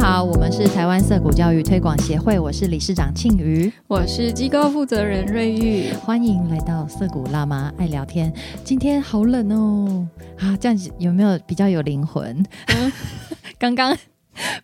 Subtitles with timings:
[0.00, 8.32] 好，我们是台湾色谷教育推广协会，我是理事长庆瑜，我是机构负责人瑞玉，欢迎来到色谷辣妈爱聊天。
[8.64, 12.42] 今天好冷哦，啊，这样子有没有比较有灵魂？
[13.60, 13.94] 刚刚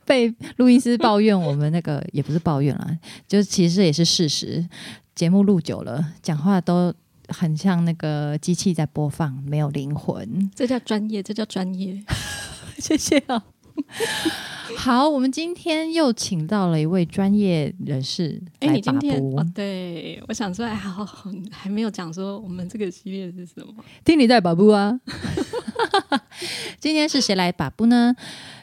[0.07, 4.67] 被录音师抱怨，我们那个也不是抱怨啦，就其实也是事实。
[5.15, 6.95] 节目录久了，讲话都
[7.29, 10.51] 很像那个机器在播放，没有灵魂。
[10.55, 12.03] 这叫专业，这叫专业。
[12.81, 13.45] 谢谢啊。
[14.77, 23.75] 好，我们今天又请到了一位专业人士哎，来你今天哦，对我想说，哎，好好，还没有讲说我们这个系列是什么。
[24.05, 25.01] 听你在把布啊。
[26.79, 28.15] 今天是谁来把布呢？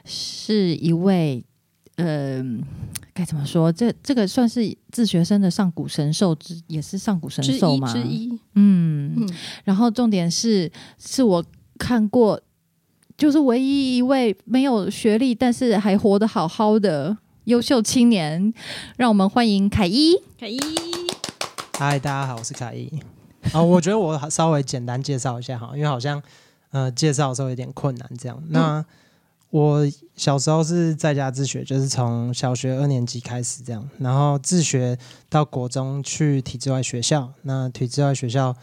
[0.06, 1.44] 是一位，
[1.96, 2.44] 呃，
[3.14, 3.72] 该怎么说？
[3.72, 7.80] 这这个算是自学生的上古神兽之，也是上古神之一？
[7.82, 9.30] 之一，嗯，嗯，
[9.64, 11.44] 然后重点是，是我
[11.78, 12.40] 看过，
[13.24, 18.54] 就是唯一一位没有学历，但是还活得好好的优秀青年。
[18.98, 20.14] 让我们欢迎凯伊。
[20.38, 20.60] 凯一，
[21.78, 22.92] 嗨，大家好，我是凯伊。
[23.54, 26.22] 啊、我觉得我稍微简单介绍一下哈，因为好像
[26.72, 28.44] 呃介绍的时候有点困难这样。
[28.50, 28.84] 那
[29.52, 34.98] 我小时候是在家自学，就是从小学二年级开始这样，然后自学
[35.30, 37.32] 到国中去体制外学校。
[37.44, 38.54] 那体制外学校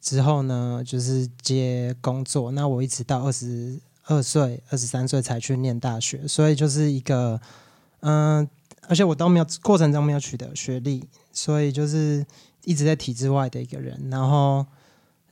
[0.00, 2.50] 之后呢，就是接工作。
[2.52, 7.40] 那我一直到二十二岁、二十三岁才去念大学，所以就是一个
[8.00, 8.48] 嗯、
[8.88, 12.24] 而且我都没有过程中没有取得学历，所以就是
[12.64, 14.08] 一直在体制外的一个人。
[14.10, 14.64] 然后，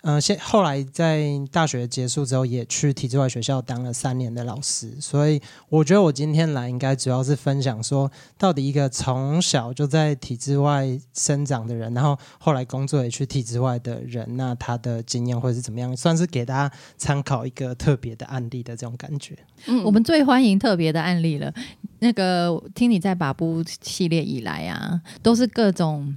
[0.09, 4.95] 嗯、现后来在大学结束之后，也去体制外学校当了三年的老师。
[5.01, 15.97] 所以，我觉得我今天来应该主要是分享说，到底一个从小就在体制外生长的人，然后后来工作也去体制外的人，那他的经验会是怎么样？
[15.97, 19.37] 算是给大家参考一个特别的案例的这种感觉。
[19.67, 21.53] 嗯我们最欢迎特别的案例了。
[21.98, 26.14] 那个听你在把布系列以来啊，都是各种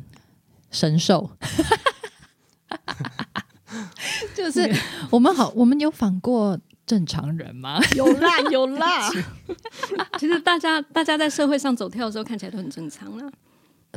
[0.70, 1.32] 神兽。
[4.36, 4.70] 就是
[5.10, 7.80] 我们好，我们有访过正常人吗？
[7.96, 9.10] 有 啦有啦。
[10.20, 13.30] 其实大家大家在社会上走跳的时候看起来都很正常啦。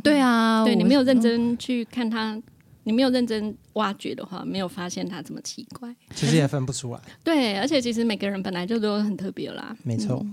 [0.02, 2.40] 对啊，我对你没有认真去看他，
[2.84, 5.94] 你没有认真挖掘的话，没有发现他这么奇怪。
[6.14, 9.76] 其实也分不出来，对，而且其实每个人本来就都很特别啦。
[9.82, 10.24] 没错。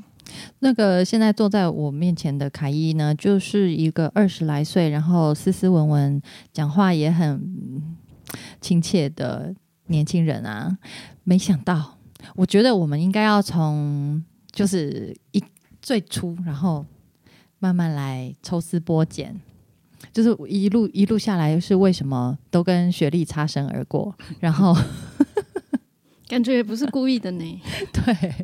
[0.60, 6.22] 那个现在坐在我面前的凯伊呢，就是一个二十来岁，然后斯斯文文，
[6.54, 7.98] 讲话也很嗯
[8.62, 9.54] 亲切的
[9.88, 10.78] 年轻人啊。
[11.24, 11.98] 没想到，
[12.36, 15.44] 我觉得我们应该要从就是一
[15.82, 16.86] 最初，然后
[17.60, 19.40] 慢慢来抽丝剥茧。
[20.14, 24.16] 就是一路一路下来，是为什么都跟学历擦身而过？
[24.40, 24.76] 然后
[26.28, 27.62] 感觉也不是故意的呢。
[27.92, 28.36] 对，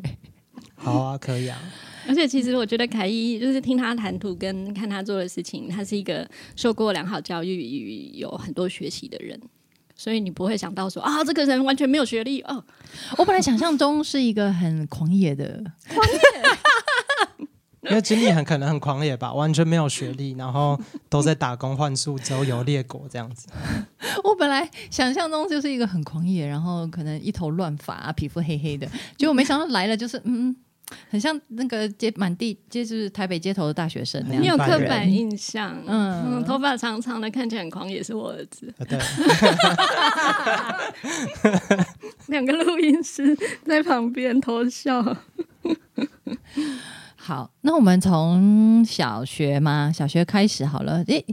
[0.74, 1.58] 好啊，可以啊。
[2.06, 9.40] 而且其实我觉得凯伊就是听他谈吐跟看他做的事情，他是一个受过良好教育与有很多学习的人，
[9.96, 12.62] 所以你不会想到说啊，这个人完全没有学历哦。
[13.18, 15.64] 我本来想象中是一个很狂野的
[17.82, 23.48] 因为 经历很可能很狂野吧，完全没有学历，然后都在打工换宿、周游列国这样子。
[24.24, 30.54] 我本来想象中就是一个很狂野，然后可能一头乱发、啊，皮肤黑黑的，结果没想到来了就是嗯，
[31.10, 34.42] 很像那个街满地就是台北街头的大学生那样。
[34.42, 38.72] 你有刻板印象，嗯嗯头发长长的，看起来很狂也，是我儿子。
[38.78, 38.98] 啊， 对，
[42.28, 45.02] 两个录音师在旁边偷笑。
[47.16, 51.02] 好，那我们从小学嘛，小学开始好了。
[51.08, 51.24] 诶，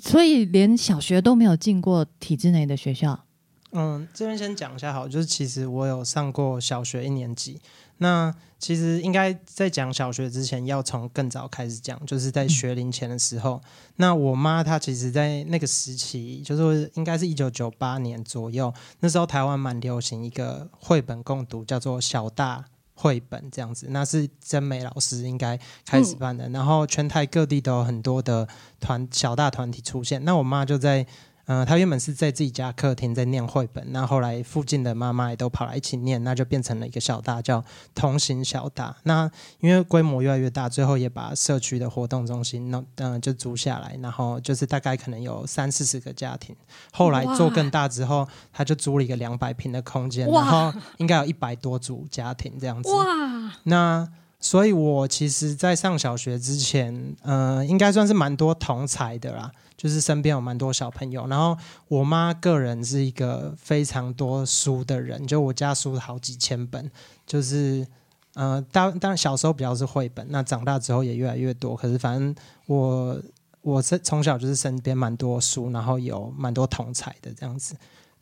[0.00, 3.24] 所以连小学都没有进过体制内的学校。
[3.72, 7.60] 嗯，这边先讲一下好，就是其实我有上过小学一年级。
[8.00, 13.62] 那其实应该在讲小学之前，要从更早开始讲，就是在学龄前的时候。
[13.96, 22.64] 那我妈她其实，在那个时期，就是应该是一九九八年左右，那时候台湾蛮流行一个绘本共读，叫做小大。
[22.92, 28.46] 绘本这样子，那是真美老师应该开始办的，然后全台各地都有很多的
[28.78, 30.22] 团小大团体出现。
[30.22, 31.06] 那我妈就在
[31.50, 38.94] 呃，他原本是在自己家客厅在念绘本，那后来附近的妈妈也都跑来一起念，那就变成了一个小大叫同行小大。
[39.02, 46.54] 那因为规模越来越大，最后也把社区的活动中心弄嗯、就租下来，然后就是大概可能有三四十个家庭。
[46.92, 52.92] 后来做更大之后，他就租了一个两百平的空间，然后应该有一百多组家庭这样子。
[52.92, 53.04] 哇，
[53.64, 54.08] 那
[54.38, 59.50] 所以，我其实，在上小学之前，呃，应该算是蛮多同才的啦，
[59.80, 61.26] 就是身边有蛮多小朋友。
[61.26, 61.56] 然后，
[61.88, 66.90] 我妈个人是一个非常多书的人，就我家书好几千本，
[67.26, 67.86] 就是
[68.34, 71.74] 呃，当当然小时候比较是绘本，那长大之后也越来越多。
[71.74, 72.34] 可是反正
[72.66, 73.18] 我
[73.62, 77.74] 我是从小就是身边蛮多书，然后有蛮多同才的这样子。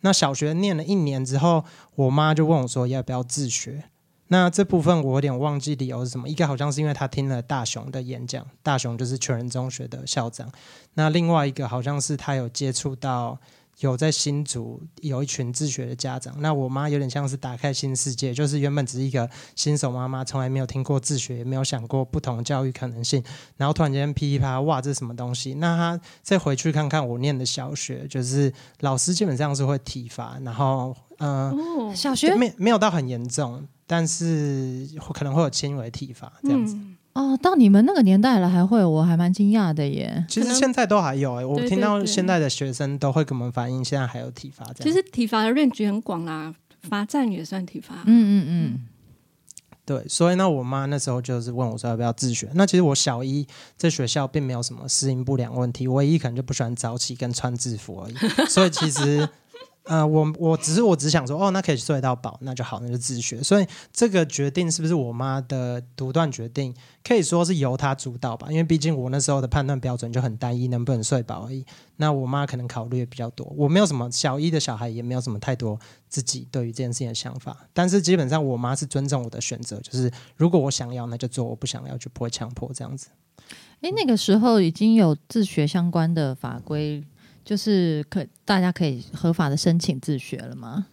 [0.03, 1.65] 那小学念了一年之后，
[1.97, 3.83] 我妈就问我说要不要自学。
[4.29, 10.51] 那这部分我有点忘记理由是什么，一个好像是因为他听了大雄的演讲，大雄就是全人中学的校长。
[10.95, 13.39] 那另外一个好像是他有接触到
[13.79, 16.35] 有在新竹有一群自学的家长。
[16.41, 23.23] 那我妈有点像是打开新世界，就是原本只是一个新手妈妈，从来没有听过自学，也没有想过不同教育可能性。
[23.57, 25.55] 然后突然间噼里啪啦，哇，这是什么东西？
[25.55, 31.51] 那他再回去看看我念的小学，就是老师基本上是会体罚，然后嗯。
[31.53, 36.77] 哦，小学没没有到很严重，但是可能会有轻微体罚这样子。
[36.77, 40.25] 嗯哦，到你们那个年代了还会，我还蛮惊讶的耶。
[40.29, 44.77] 其实现在都还有哎、我对听到现在的学生都会跟我们反映，现在还有体罚这样。
[44.85, 47.97] 其实体罚的 range 很广啦，罚站也算体罚。
[48.05, 48.81] 嗯嗯嗯，
[49.85, 52.49] 对，所以那，我妈那时候就是问我说要不要自学。
[52.55, 53.45] 那其实我小一
[53.77, 58.15] 在学校并没有什么适应不良问题，唯一可能就不喜欢早起跟穿制服而已。
[58.49, 59.29] 所以其实。
[59.89, 63.43] 呃，我我只是我只想说，哦，那可以睡到饱，那就好，那就自学。
[63.43, 68.49] 所以这个决定是不是我妈的独断决定，可以说是由她主导吧。
[68.51, 71.65] 因为毕竟我那时候的判断标准就很单一，能不能睡饱而已。
[71.97, 77.57] 那我妈可能考虑的比较多，我没有什么小一的小孩，也没有什么太多自己对于这件事情的想法。
[77.73, 83.09] 但是基本上我妈是尊重我的选择，就是如果我想要那就做，我不想要就不会强迫这样子。
[83.81, 87.03] 哎，那个时候已经有自学相关的法规，
[87.49, 90.89] 就是可大家可以合法的申请自学了吗？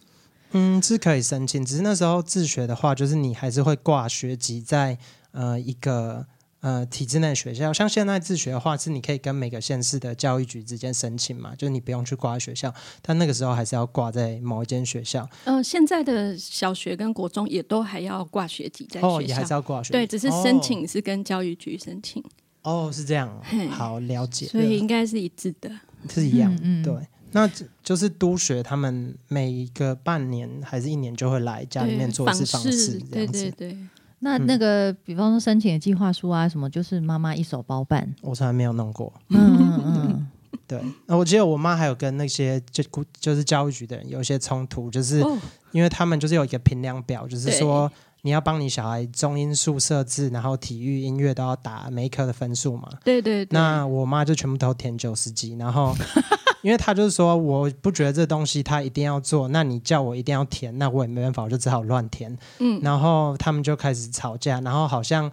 [0.51, 4.97] 嗯，是可以申请，只是那时候自学的话，就是你还是会挂学籍在
[5.31, 6.25] 呃一个
[6.61, 7.73] 呃体制内的学校。
[7.73, 15.29] 像现在自学的话，是你可以跟每个县市的教育局之间申请嘛，就是你不用去挂学校，但那个时候还是要挂在某一间学校。
[15.43, 19.91] 呃，现在的小学跟国中也都还要挂学籍在学校，哦，也还是要挂学籍。
[19.91, 22.23] 对，只是申请是跟教育局申请，
[22.61, 25.69] 哦，是这样哦，好了解，所以应该是一致的。
[26.09, 26.53] 是一样。
[26.55, 27.49] 嗯嗯对，那
[27.83, 33.41] 就是督学他们每一个半年还是一年就会来家里面做一次访视，这对样子。
[33.43, 38.15] 对对，嗯那那个，比方说申请的计划书啊，什么，就是妈妈一手包办。
[38.21, 39.13] 我从来没有弄过。
[39.29, 40.27] 嗯嗯嗯，
[40.65, 42.83] 对，那我记得我妈还有跟那些就
[43.19, 45.37] 就是教育局的人有一些冲突，就是哦，
[45.71, 47.91] 因为他们就是有一个评量表，就是对说
[48.25, 52.89] 你要帮你小孩中音数设置，然后体育、音乐都要打每一科的分数嘛。
[53.03, 55.95] 对对对，那我妈就全部都填九十几，然后
[56.63, 62.35] 因为她就是说，我不觉得这东西她一定要做，那你叫我一定要填，那我也没办法，我就只好乱填。
[62.57, 65.31] 嗯，然后他们就开始吵架，然后好像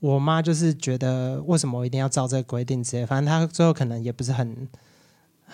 [0.00, 4.68] 我妈就是觉得为什么我一定要照这个规定之类，反正她最后可能也不是很。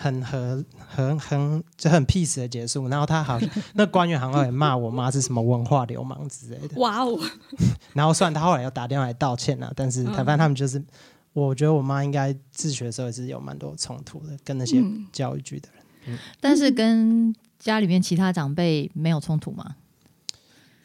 [0.01, 7.19] 很和很很就很 peace 的结束，然后他好像那官员好像也骂我妈是什么文化流氓之类的，哇哦，
[7.91, 10.81] 然后虽然他后来又打电话来道歉了，但是台湾他们就是，
[11.33, 14.81] 我觉得我妈应该自学的时候也是有蛮多冲突的，跟那些
[15.11, 16.17] 教育局的人。
[16.39, 19.75] 但是跟家里面其他长辈没有冲突吗？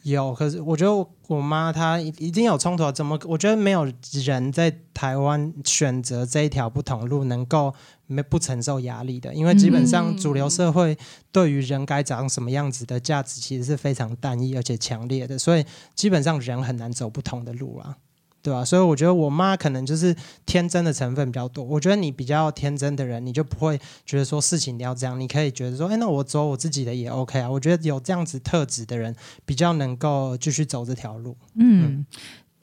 [0.02, 3.19] 有，可是我觉得我妈她一定有冲突啊，怎么？
[3.25, 3.90] 我觉得没有
[4.26, 7.75] 人在台湾选择这一条不同路能够
[8.06, 10.97] 没不承受压力的，因为基本上嗯主流社会
[11.33, 17.96] 对于人该长什么样子的价值其实是非常单一而且强烈的，所以基本上人很难走不同的路啊。
[18.44, 21.65] 对吧、所以我觉得我妈可能就是天真的成分比较多。
[21.65, 27.51] 我觉得你比较天真的人，你就不会觉得说事情你要这样，你可以觉得说，哎，那我走我自己的也 OK 啊。
[27.51, 31.34] 我觉得有这样子特质的人，比较能够继续走这条路。
[31.55, 32.05] 嗯，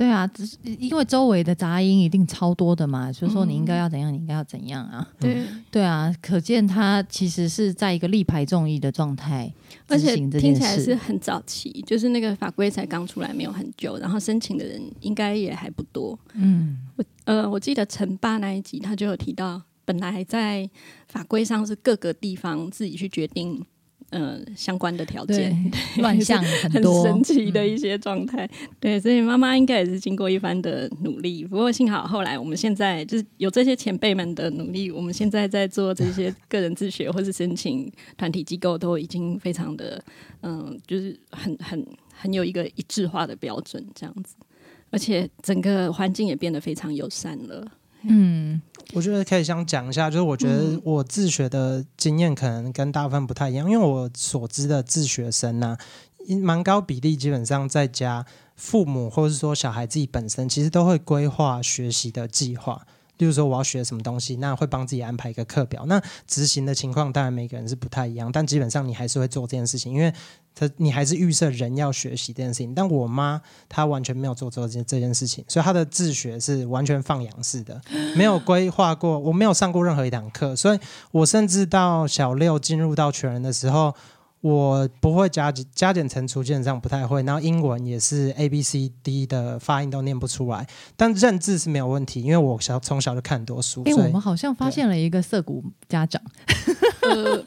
[0.02, 5.08] 对啊，只是因为周围的杂音一定超多的嘛，所以说你应该要怎样，你应该要怎样啊？
[5.20, 9.54] 对， 对啊，可见他其实是在一个力排众议的状态
[9.88, 10.96] 而且听起来是。
[10.96, 16.18] 很早期，就是那个法规才刚出来没有很久，然后申请的人应该也还不多。
[16.34, 16.80] 嗯，
[17.26, 20.68] 呃，我记得陈爸那一集他就有提到，本来在
[21.08, 23.64] 法规上是各个地方自己去决定。
[24.12, 28.48] 呃，相关的条件， 乱象很很多，神奇的嗯一些状态。
[28.80, 31.46] 对，所以妈妈应该也是经过一番的努力。
[31.46, 40.04] 不过幸好后来我们现在就是有这些前辈们的努力，我们现在在做这些个人自学或是申请团体机构，都已经非常的
[40.42, 44.36] 嗯、就是很很很有一个一致化的标准这样子。
[44.90, 47.66] 而且整个环境也变得非常友善了。
[48.04, 48.62] 嗯
[48.94, 55.78] 我觉得可以想讲一下，就是我觉得嗯我自学的经验可能跟大部分不太一样，因为我所知的自学生呢、
[56.42, 62.86] 蛮高比例基本上在家父母或者是说小孩自己本身其实都会规划学习的计划。
[63.22, 65.86] 例如说我要学什么东西，那会帮自己安排一个课表。
[65.86, 70.12] 那执行的情况当然每个人是不太一样，但基本上你还是会做这件事情，因为
[70.56, 72.74] 他你还是预设人要学习这件事情。
[72.74, 77.80] 但我妈她完全没有做这件这件事情，所以她的自学是完全放养式的，
[78.16, 80.80] 没有规划过，我没有上过任何一堂课，所以
[81.12, 83.94] 我甚至到小六进入到全人的时候。
[84.42, 87.22] 我不会加减加减乘除，基本上不太会。
[87.24, 90.68] 然后英文也是 A B C D 的发音都念不出来，
[90.98, 93.84] 但认字是没有问题，因为我小从小就看很多书。
[93.86, 96.22] 哎，我们好像发现了一个涩谷家长，
[97.02, 97.44] 呃，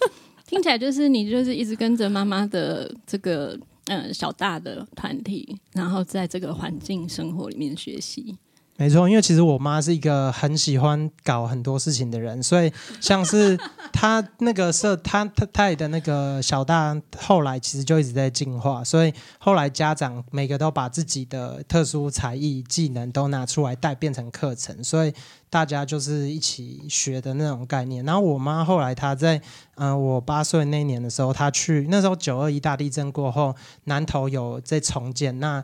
[0.46, 8.36] 听起来就是你就是一直跟着妈妈的这个嗯小大的团体，然后在这个环境生活里面学习。
[8.76, 13.56] 没错，因为其实我妈是一个很喜欢搞很多事情的人，所以像是
[13.92, 25.14] 她那个社，她她她的那个小大，后来其实就一直在进化，所以后来家长每个都把自己的特殊才艺技能都拿出来带，变成课程，所以
[25.48, 28.04] 大家就是一起学的那种概念。
[28.04, 29.40] 然后我妈后来她在
[29.76, 33.54] 嗯我八岁那年的时候，她去那时候九二一大地震过后，
[33.84, 35.62] 南投有在重建那。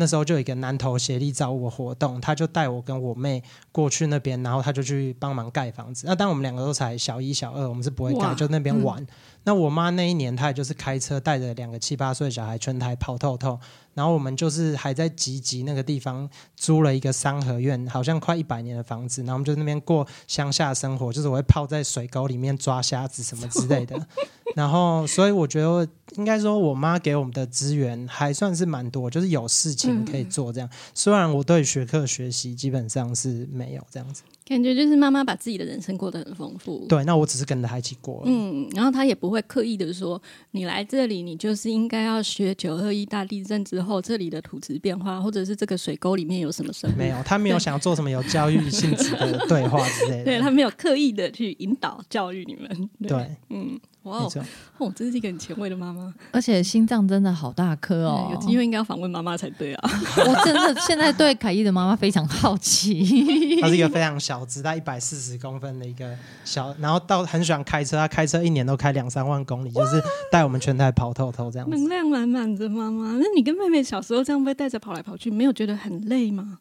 [0.00, 6.06] 那时候就有一个南投协力造物活动，他就带我跟我妹过去那边，然后他就去帮忙盖房子。
[6.06, 9.06] 那当我们两个都才小一、小二，我们是不会盖，就那边玩。
[9.44, 13.58] 那我妈那一年，她也就是开车带着两个七八岁小孩全台跑透透。
[13.94, 19.22] 然后我们就是还在集集那个地方租了一个三合院，好像快一百年的房子。
[19.22, 24.06] 然后我们就那边过乡下生活，就是我会泡在水沟里面抓虾子什么之类的。
[24.54, 30.68] 然后，所以我觉得应该说，我妈给我们的资源还算是蛮多，就是有事情可以做这样。
[30.94, 34.22] 虽然我对学科学习基本上是没有这样子。
[34.50, 36.84] 感觉就是妈妈把自己的人生过得很丰富。
[36.88, 38.20] 对，那我只是跟着他一起过。
[38.26, 46.94] 嗯，然后他也不会刻意的说，你来这里，你就是应该要学九二一大地震之后这里的土质变化，或者是这个水沟里面有什么生物。
[46.98, 50.24] 没有，他没有想要做什么有教育性质的对话之类的。
[50.26, 52.90] 对他没有刻意的去引导教育你们。
[53.06, 53.78] 对，嗯。
[54.04, 54.32] 哇哦，
[54.78, 59.90] 哦，真是一个很前卫的妈妈，而且心脏真的好大颗哦，有机会应该要访问妈妈才对啊！
[60.26, 63.04] 我真的现在对凯伊的妈妈非常好奇，
[63.60, 70.02] 她是一个非常小只，她一百四十公分的一个小，然后到很喜欢开车，她开车一年都开两三万公里，就是
[70.32, 73.18] 带我们全台跑透透这样，能量满满的妈妈。
[73.18, 76.58] 那你跟妹妹小时候这样被带着跑来跑去，没有觉得很累吗？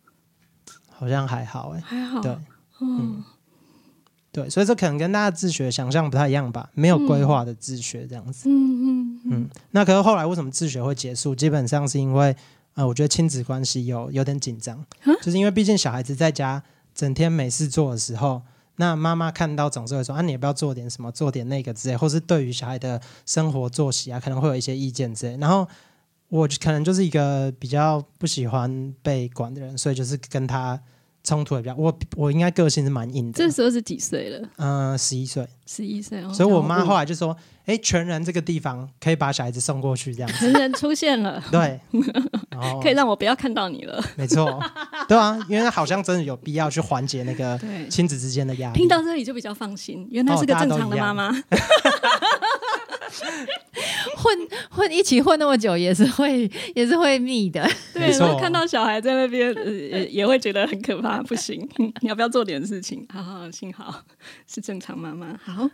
[0.89, 2.38] 好像还好哎，还好，对，
[2.81, 3.24] 嗯。
[4.32, 8.48] 对，所以这可能跟大家自学想象不太一样吧，没有规划的自学这样子。
[8.48, 9.50] 嗯嗯嗯。
[9.72, 11.34] 那可是后来为什么自学会结束？
[11.34, 12.36] 基本上是因为，
[12.76, 14.86] 呃，我觉得亲子关系有有点紧张，
[15.24, 16.62] 就是因为毕竟小孩子在家
[16.94, 18.44] 整天没事做的时候，
[18.76, 25.36] 那妈妈看到总是会说啊，你也不要做点什么，做点那个之类，或是对于小孩的生活作息啊，可能会有一些意见之类。
[25.38, 25.68] 然后
[26.28, 30.80] 我可能就是一个比较不喜欢被管的人，所以就是跟他。
[31.24, 33.38] 冲突也比较，我我应该个性是蛮硬的。
[33.38, 34.48] 这时候是几岁了？
[34.58, 35.48] 嗯，十一岁。
[35.68, 41.80] 十一岁，所以我妈后来就说：“哎，全人这个地方可以把小孩子送过去，这样。”全人出现了， 对，
[42.82, 44.04] 可以让我不要看到你了。
[44.16, 44.60] 没错，
[45.08, 48.80] 对啊，因为好像真的有必要去缓解那个 亲子之间的压力。
[48.80, 51.32] 听到这里就比较放心，原来是个正常的妈妈。
[54.22, 54.38] 混
[54.70, 57.68] 混一起混那么久，也是会也是会腻的。
[57.94, 61.24] 对，看到小孩在那边，也也会觉得很可怕。
[61.24, 63.06] 不行，你 要不要做点事情？
[63.10, 64.04] 好好，幸好
[64.46, 65.40] 是正常妈妈。
[65.44, 65.70] 好，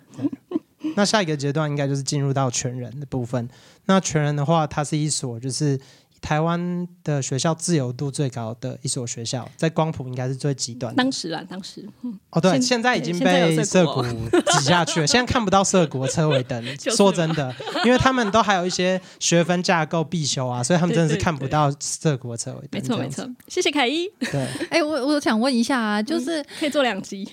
[0.96, 3.50] 那下一个阶段应该就是进入到全人的部分。
[3.86, 5.80] 那全人的话，它是一所就是。
[6.25, 10.96] 台湾的学校自由度最高的一所学校，在光谱应该是最极端。
[10.96, 11.88] 当时啊，当时，
[12.32, 15.05] 哦，对，现在已经被涩谷挤下去了。
[15.08, 16.60] 现在看不到涩谷的车尾灯。
[16.98, 17.53] 说真的，
[17.86, 22.82] 因为他们都还有一些学分架构必修啊， 所以他们真的是看不到涩谷的车尾灯。
[22.82, 23.29] 没错，没错。
[23.48, 24.10] 谢谢凯伊。
[24.32, 27.29] 对，哎，我我想问一下啊，就是可以做两集。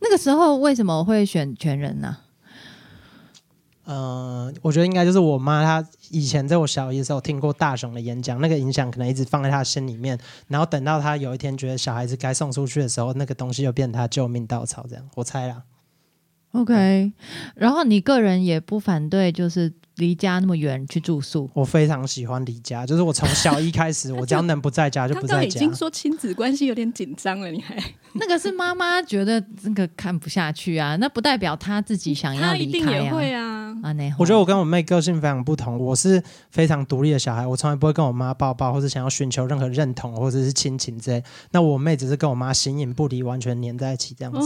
[0.00, 2.16] 那个时候为什么会选全人呢？
[3.88, 10.18] 呃，我觉得应该就是我妈，她以前在我小一的时候听过大雄的演讲，那个影响可能一直放在她心里面。
[10.46, 14.84] 然后等到她有一天觉得小孩子该送出去的时候，那个东西就变成她救命稻草。
[14.86, 15.62] 这样，我猜啦。
[16.52, 17.12] OK，
[17.54, 21.48] 然后你个人也不反对，就是离家那么远去住宿。
[21.54, 25.42] 我非常喜欢离家，就是我从小一开始，我只要能不在家就不在家。
[25.44, 27.76] 已经说亲子关系有点紧张了，你还。
[28.14, 33.12] 那个是妈妈觉得那个看不下去啊，那不代表她自己想要离开啊。
[33.34, 33.47] 啊，
[33.82, 41.22] 那我觉得我跟我妹个性非常不同，我是非常独立的小孩，我从来不会跟我妈抱抱，或者想要寻求任何认同或者是亲情之类。
[41.50, 44.40] 那我妹只是跟我妈形影不离，完全黏在一起这样子。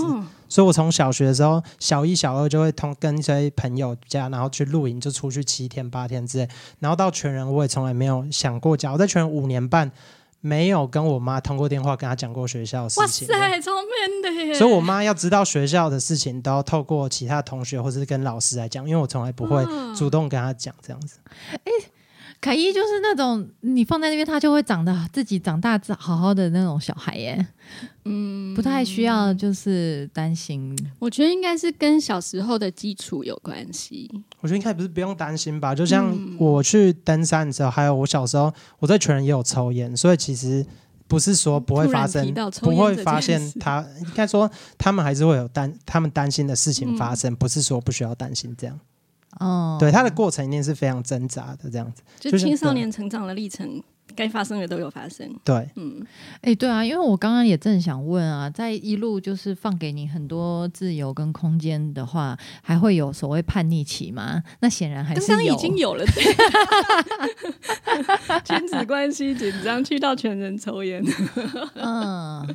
[0.49, 6.49] 所以，我从小学的时候，小一、小二就会通跟一些朋友家，然后去露营，就出去七天八天之类。
[6.79, 8.93] 然后到全人，我也从来没有想过家。
[8.93, 9.91] 我在全人五年半。
[10.43, 13.27] 没有跟我妈通过电话跟她讲过学校的事哇情。
[13.27, 14.55] 塞，超 man 的耶！
[14.55, 19.65] 所以我妈要知道学校的事情，都要透过其他同学或是跟老师来讲，因为我从来不会
[19.97, 21.19] 主动跟她讲这样子。
[22.43, 27.47] 凯伊就是那种你放在那边，他就会长得自己长大好好的那种小孩耶，
[28.05, 30.77] 嗯不太需要就是担心。
[30.99, 34.11] 我觉得应该是跟小时候的基础有关系。
[34.41, 40.67] 我觉得应该不是不用担心吧，就像嗯我去登山的时候，还有我小时候我在全人也有抽烟，所以其实
[41.07, 48.81] 不是说不会发生不会发现他应该说他们还是会有担他们担心的事情发嗯生，不是说不需要担心这样。
[49.41, 52.03] 哦，对，他的过程一定是非常挣扎的这样子。
[52.21, 53.83] 就就是青少年成长的历程，
[54.15, 55.29] 该发生的都有发生。
[55.43, 56.05] 对，嗯，
[56.43, 64.43] 哎、对啊，因为我刚刚也正想问啊，在一路就是放给你很多自由跟空间的话，还会有所谓叛逆期吗？
[64.61, 65.39] 那显然还是有。
[65.39, 66.23] 刚已经有了，对
[68.45, 71.03] 亲子关系紧张，去到全人抽烟，
[71.75, 72.47] 嗯，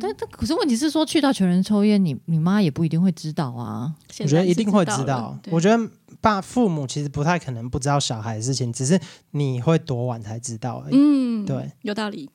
[0.00, 3.92] 但但可是问题是说，去到全人抽烟，你你妈也不一定会知道啊。
[4.20, 5.36] 我觉得一定会知知道。
[5.50, 9.00] 我觉得爸父母其实不太可能不知道小孩的事情，只是
[9.32, 10.94] 你会多晚才知道而已。
[10.96, 12.30] 嗯，对，有道理。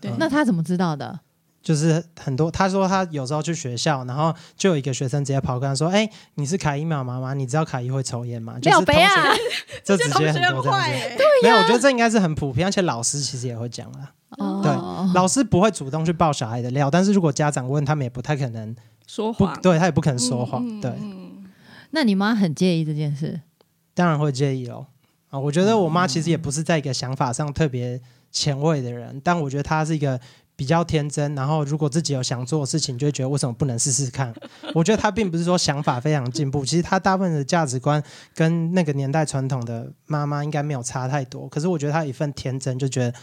[0.00, 1.20] 对嗯那他怎么知道的？
[1.62, 7.32] 就是很多，他说他有时候去学校，然后就有一个学生直接跑过来说：“哎、你是凯伊妈妈吗？
[7.32, 9.00] 你知道凯伊会抽烟吗？”就是同学，
[9.82, 11.24] 就直接很多这样子。
[11.42, 14.12] 没有，我觉得这应该是很普遍，而且老师其实也会讲啦。
[14.36, 14.60] 哦，
[15.12, 18.74] 老师不会主动去爆小孩的料，但是如果家长问，他们也不太可能
[19.06, 20.66] 说谎，对他也不可能说谎。
[20.66, 21.44] 嗯对，嗯
[21.90, 23.40] 那你妈很介意这件事？
[23.94, 24.86] 当然会介意哦。
[25.30, 30.20] 啊，我觉得我妈其实也不是在一个想法上特别前卫的人，但我觉得她是一个
[30.56, 34.32] 比较天真，然后如果自己有想做的事情，就会觉得为什么不能试试看？
[34.74, 38.02] 我觉得她并不是说想法非常进步，其实她大部分的价值观
[38.34, 41.48] 跟那个年代传统的妈妈应该没有差太多。
[41.48, 43.14] 可是我觉得她有一份天真，就觉得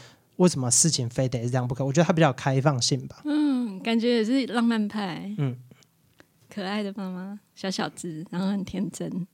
[0.41, 1.85] 为什么事情非得是这样不可？
[1.85, 3.17] 我觉得他比较有开放性吧。
[3.25, 5.55] 嗯，感觉也是浪漫派，嗯，
[6.49, 9.27] 可爱的妈妈，小小子，然后很天真，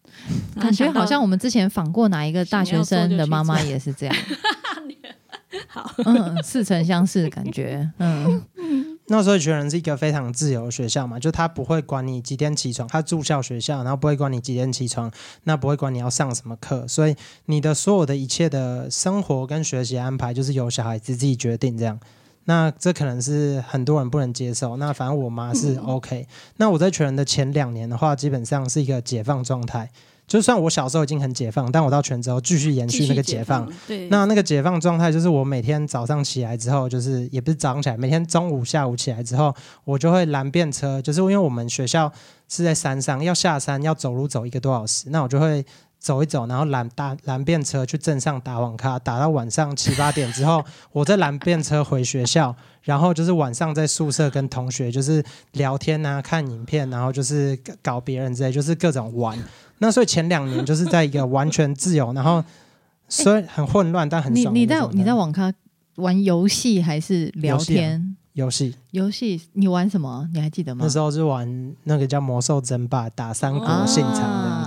[0.59, 4.15] 感觉好像我们之前访过哪一个大学生的妈妈也是这样。
[5.69, 7.89] 好，嗯，似曾相识的感觉。
[7.99, 8.43] 嗯，
[9.09, 15.09] 那所以全人是一个非常自由的学校嘛，就他不会管你几点起床，他住校学校，然后不会管你几点起床，
[15.43, 17.15] 那不会管你要上什么课，所以
[17.45, 21.97] 你的所有的一切的生活跟学习安排，就是由小孩子自己决定这样。
[22.45, 29.89] 那这可能是很多人不能接受，那反正我妈是 OK、那我在全人的前两年的话，基本上是一个解放状态。
[30.27, 42.11] 就算我小时候已经很解放，但我到全之后继续延续续那个解放，，对，那那个解放状态就是我每天早上起来之后，就是也不是早上起来，每天中午、下午起来之后，我就会拦便车，就是因为我们学校
[42.49, 45.65] 是在山上，要下山要走路走一个多小时，那我就会
[45.97, 50.61] 走一走，然后拦搭拦便车去镇上打网咖，打到晚上七八点之后，
[50.91, 59.41] 我再拦便车回学校，然后就是晚上在宿舍跟同学就是聊天啊、看影片，然后就是搞别人之类，就是各种玩。
[59.79, 62.43] 那所以前两年就是在一个完全自由，然后
[63.09, 65.53] 虽然很混乱，但很你你在你在网咖
[65.95, 68.17] 玩游戏还是聊游戏啊天？
[68.33, 70.29] 游戏，游戏你玩什么？
[70.33, 70.81] 你还记得吗？
[70.83, 74.66] 那时候是玩那个叫魔兽争霸，打三国哦信长这样子。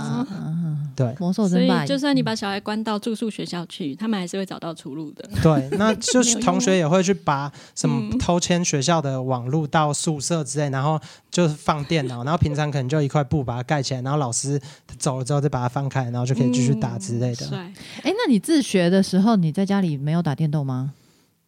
[0.95, 5.29] 对魔兽所争霸以就算你把小孩关到住宿学校去，他们还是会找到出路的。
[5.41, 10.99] 对，那 就是同学也会去把什么嗯偷牵学校的网路到宿舍之类，然后
[11.29, 14.59] 就是放电脑，然后平常可能就一块布把它盖起来，然后老师
[14.97, 17.45] 走了之后再把它翻开，然后就可以继续打之类的。
[17.47, 17.57] 帅，
[18.03, 20.93] 哎，那你自学的时候，你在家里没有打电动吗？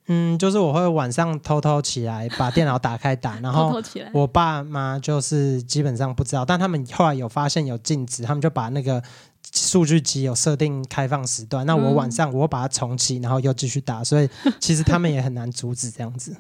[0.07, 4.11] 嗯，就是我会晚上偷偷起来把电脑打开打， 然后偷偷起来。
[4.13, 9.01] 我爸妈就是基本上不知道，但他们后来有发现有禁止，他们就把那个
[9.51, 14.29] 数据机有设定开放时段，那我嗯晚上我把它重启，然后又继续打，所以
[14.59, 16.35] 其实他们也很难阻止这样子。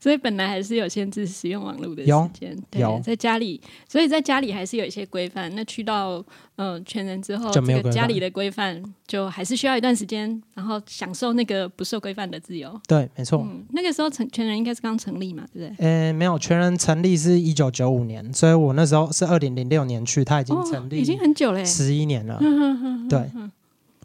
[0.00, 5.54] 所以本来还是有限制使用网络的时间，对有在家里，所以在家里还是有一些规范。
[5.54, 6.24] 那去到
[6.56, 7.50] 呃全人之后，
[7.90, 12.78] 家里的规范就还是需要一段时间，然后享受那个不受规范的自由。
[12.86, 13.46] 对，没错。
[13.46, 15.86] 嗯，那个时候成全人应该是刚成立嘛，对不对？
[15.86, 21.64] 呃，没有，全人成立是一九九五年，所以我那时候是二零零六年去，他已经成哦，已经很久了。
[21.64, 22.38] 十一年了。
[23.08, 23.30] 对，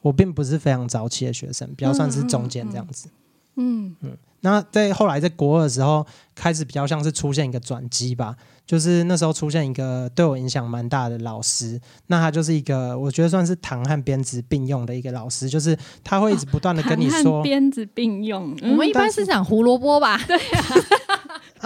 [0.01, 3.09] 我并不是非常早期的学生，比较算是中间这样子。
[3.55, 20.19] 嗯嗯，那在后来在国二的时候，开始比较像是出现一个转机吧，就是那时候出现一个对我影响蛮大的老师，那他就是一个我觉得算是糖和鞭子并用的一个老师，就是他会一直不断的跟你 糖和说，鞭子并用，我们一般是是讲胡萝卜吧？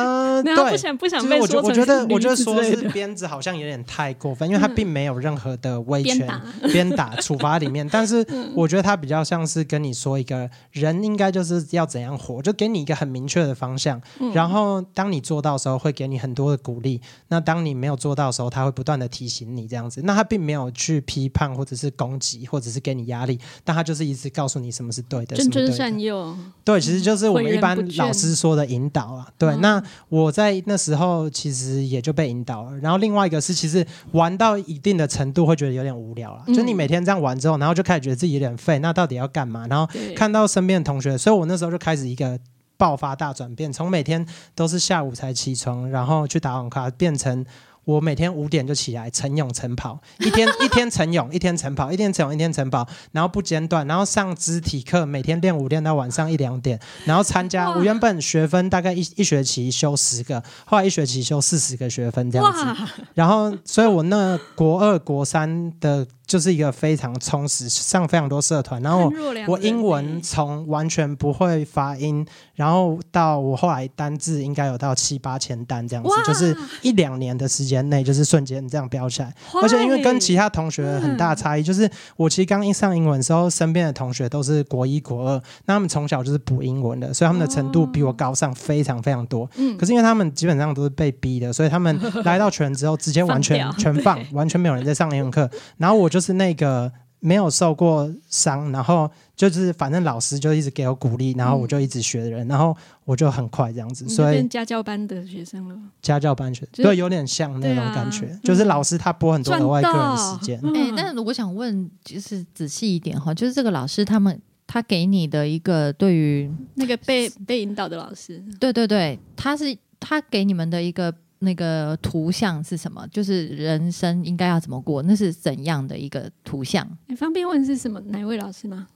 [0.04, 0.78] 有，他不对。
[0.78, 6.28] 想不想就我觉被说成我觉得我觉得说是鞭子好像有点太过分，因为他并没有任何的威权
[6.72, 14.32] 鞭打，处罚里面， 但是我觉得他比较像是跟你说一个人应该就是要怎样活，就给你一个很明确的方向，嗯。
[14.34, 29.28] 然后当你做到的时候会给你很多的鼓励，那当你没有做到的时候，他会不断的提醒你这样子，那他并没有去批判或者是攻击或者是给你压力，但他就是一直告诉你什么是对的，什谆谆善诱，对，其实就是我们一般老师说的引导啊。
[29.38, 29.62] 对，嗯。
[29.62, 32.78] 那我在那时候其实也就被引导了。
[32.80, 36.44] 然后另外一个是，其实玩到一定的程度会觉得有点无聊了。
[36.48, 39.66] 嗯就你每天这样玩之后，然后就开始觉得自己有点废，那到底要干嘛？
[39.68, 42.40] 然后，看到身边的同学，所以我那时候就开始一个
[42.78, 47.46] 爆发大转变，从每天都是下午才起床，然后去打网咖，变成。
[47.86, 57.70] 我每天五点就起来晨泳晨跑，一天 一天晨泳，一天晨跑，一天晨泳，一天晨跑，然后不间断，然后上肢体课，每天练舞练到晚上一两点，然后参加。
[57.70, 62.84] 我原本学分大概一一学期修十个，后来一学期修四十个学分这样子。
[63.14, 69.12] 然后，所以我那国二、国三的就是一个非常充实，上非常多社团，然后
[69.48, 79.34] 我英文欸从完全不会发音，然后到我后来单字应该有到七八千单这样子，就是一两年的时间内，就是瞬间这样飙起来。
[79.62, 89.50] 而且因为跟其他同学很大差异，就是我其实刚一上英文的时候，身边的同学都是国一、国二，那他们从小就是补英文的，所以他们的程度比我高上非常非常多。
[89.58, 95.50] 嗯可是因为他们基本上都是被逼的，所以他们来到全之后，直接完全放全放，完全没有人在上英文课。
[95.78, 102.74] 然后我就是那个没有受过伤，然后就是反正老师就一直给我鼓励，然后我就一直学的人，然后
[103.04, 110.58] 我就很快这样子，所以变家教班的学生了，家教班学就是对有点像那种感觉，就是老师他拨很多额外个人时间。
[110.74, 121.14] 哎、但是我想问，就是仔细一点哈，就是这个老师他们他给你的一个对于，那个被被引导的老师，对对对，他是他给你们的一个
[121.46, 123.08] 那个图像是什么？
[123.08, 125.02] 就是人生应该要怎么过？
[125.04, 126.86] 那是怎样的一个图像？
[127.08, 128.88] 你方便问是什么哪位老师吗？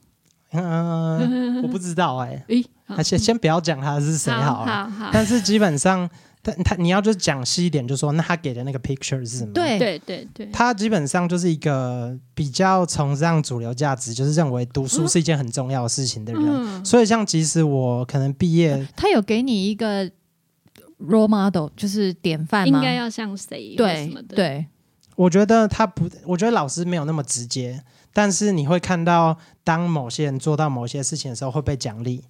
[0.52, 6.10] 嗯， 我不知道哎、诶，好而且先不要讲他是谁好了，好好，但是基本上，
[6.42, 9.54] 他他你要就是讲细一点，就说那他给的那个 picture 是什么？
[9.54, 16.44] 对对对对，他基本上就是一个比较崇尚主流价值，就是认为读书是一件很重要的事情的人。
[16.44, 20.10] 嗯，所以，像即使我可能毕业，他有给你一个
[21.00, 22.78] role model，就是典范吗？
[22.78, 24.66] 应该要像谁或对什么的，，对，
[25.16, 27.84] 我觉得他不，我觉得老师没有那么直接，
[28.14, 32.24] 但是你会看到，当某些人做到某些事情的时候会被奖励。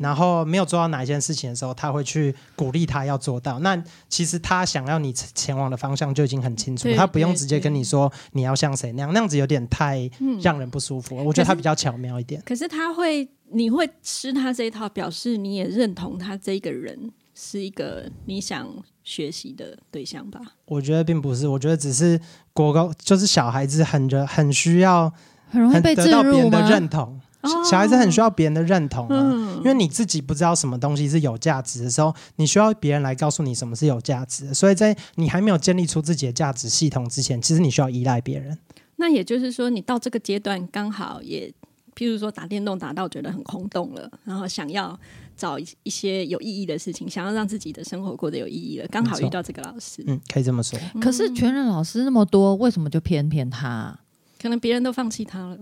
[0.00, 3.60] 然后没有做到哪一件事情的时候，他会去鼓励他要做到。
[3.60, 11.22] 那其实他想要你前往的方向就已经很清楚，对他不用对直接跟你说你要像谁那样，那样子有点太嗯让人不舒服了。
[11.22, 12.42] 我觉得他比较巧妙一点。
[12.44, 18.68] 可是他会，你会吃他这一套，表示你也认同他这个人是一个你想
[19.02, 20.40] 学习的对象吧？
[20.66, 22.20] 我觉得并不是，我觉得只是
[22.52, 25.12] 国高就是小孩子很着很需要
[25.50, 26.70] 很容易得到别人的入吗？
[26.70, 29.20] 认同，哦小孩子很需要别人的认同啊。
[29.20, 34.52] 嗯因为你自己不知道什么东西是有价值的时候，你需要别人来告诉你什么是有价值的。
[34.52, 38.58] 所以在你还没有建立出自己的价值系统之前，其实你需要依赖别人。
[38.96, 41.50] 那也就是说，你到这个阶段刚好也，
[41.96, 44.98] 譬如说打电动打到觉得很空洞了，然后想要
[45.36, 50.78] 找一一些有意义的事情，想要让自己的生活过得有意义了，刚好遇到这个老师，嗯，可以这么说。
[51.00, 53.98] 可是全人老师那么多，为什么就偏偏他？
[54.40, 55.58] 可能别人都放弃他了。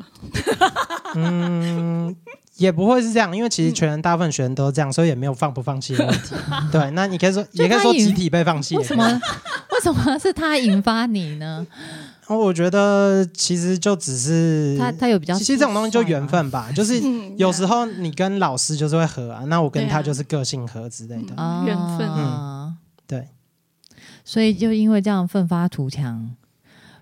[1.14, 2.14] 嗯，
[2.56, 6.34] 也不会是这样，因为其实全人大部分学生都这样，所以也没有放不放弃的问题。
[6.72, 8.76] 对，那你可以说，也可以说集体被放弃。
[8.76, 9.06] 为什么？
[9.72, 11.66] 为什么是他引发你呢？
[12.28, 16.26] 哦我觉得其实就只是他他有比较，其实这种东西就缘。
[16.28, 21.34] 分吧，就是嗯 有时候你跟老师就是会合啊，那我跟他就是个性合之类的。
[21.34, 22.74] 啊缘分啊
[23.06, 23.28] 对，
[24.24, 26.34] 所以就因为这样奋发图强。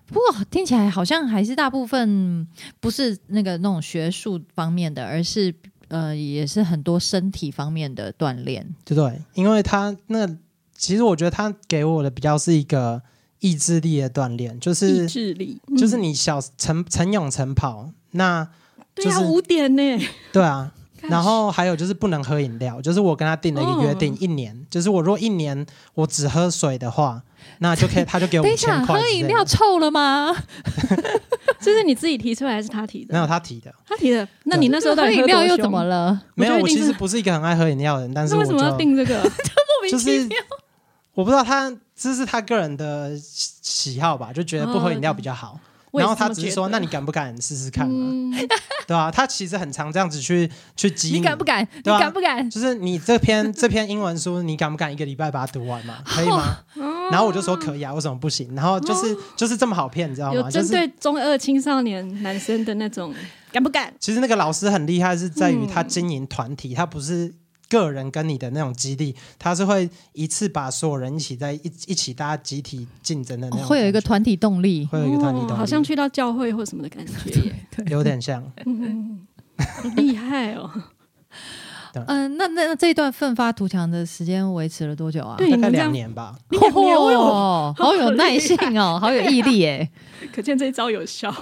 [0.07, 2.45] 不过听起来好像还是大部分
[2.81, 5.53] 不是那个那种学术方面的，而是
[5.87, 8.67] 呃也是很多身体方面的锻炼。
[8.83, 10.27] 对对，因为他那
[10.75, 13.01] 其实我觉得他给我的比较是一个
[13.41, 18.47] 意志力的锻炼，就意是志力，就是嗯你小晨晨泳晨跑，那
[18.95, 19.99] 对啊，就是五点呢，
[20.31, 27.21] 对啊，然后还有就是不能喝饮料，就是我跟他定了一个约定，哦一年，就是我如果一年我只喝水的话，
[27.59, 29.43] 那就可以，他就给我五千块喝饮料。
[29.43, 30.35] 臭了吗？
[31.59, 33.13] 这是你自己提出来还是他提的？
[33.13, 34.27] 没有他提的，他提的。
[34.45, 35.83] 那你那时候到喝饮料又怎么？
[35.83, 36.21] 了？
[36.35, 36.57] 没有。
[36.59, 39.15] 我其实不是一个很爱喝饮料的人，但是我为什么要定这个？
[39.15, 39.25] 莫
[39.83, 40.37] 名就是 其妙。
[41.13, 45.59] 我不知道他这是他个人的喜喜好吧，就觉得不喝饮料比较好。
[45.93, 48.07] 然后他只是说，那你敢不敢试试看嘛？
[48.09, 48.31] 嗯，
[48.87, 51.61] 对吧、他其实很常这样子去去激你敢不敢？
[51.75, 52.49] 你对啊敢不敢？
[52.49, 55.97] 就是你这篇 这篇英文书，你敢不敢一个礼拜把它读完嘛？
[56.07, 56.59] 可以吗？
[57.11, 58.55] 然后我就说可以啊，为什么不行？
[58.55, 60.49] 然后就是就是这么好骗，你知道吗？
[60.49, 63.13] 就是有针对中二青少年男生的那种，
[63.51, 63.93] 敢不敢？
[63.99, 67.33] 其实那个老师很厉害，是在于嗯他经营团体，他不是
[67.71, 74.85] 个人跟你的那种激励，他是会一次把所有人一起在一一起大家集体竞争的那种、哦会有一个团体动力。
[74.91, 77.13] 会有一个团体动力，哦好像去到教会或什么的感觉
[77.45, 77.55] 耶，
[77.89, 78.43] 有点像。
[78.65, 79.25] 嗯，
[79.57, 80.69] 好厉害哦！
[82.07, 85.35] 嗯，那那那这一段奋发图强的时间维持了多久啊？
[85.37, 86.35] 对大概两年吧。
[86.49, 89.89] 两年哦，好有耐性哦， 好有毅力耶。
[90.33, 91.33] 可见这一招有效。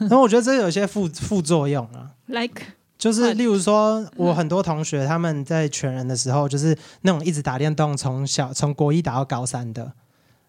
[0.00, 2.62] 然后我觉得这有一些副副作用啊，Like，
[3.02, 9.92] 就是例如说，我很多同学他们在全人的时候，就是那种一直打电动，从小从国一打到高三的。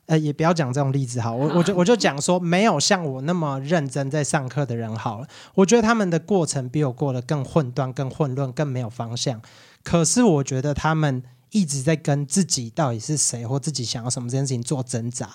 [0.05, 5.27] 呃，也不要讲这种例子好，我我就我就讲说，没有像我那么认真在上课的人好了。
[5.55, 9.41] 我觉得他们的过程比我过得更混乱、更混乱、更没有方向。
[9.83, 15.27] 可是我觉得他们一直在跟自己到底是谁或自己想要什么这件事情做挣扎，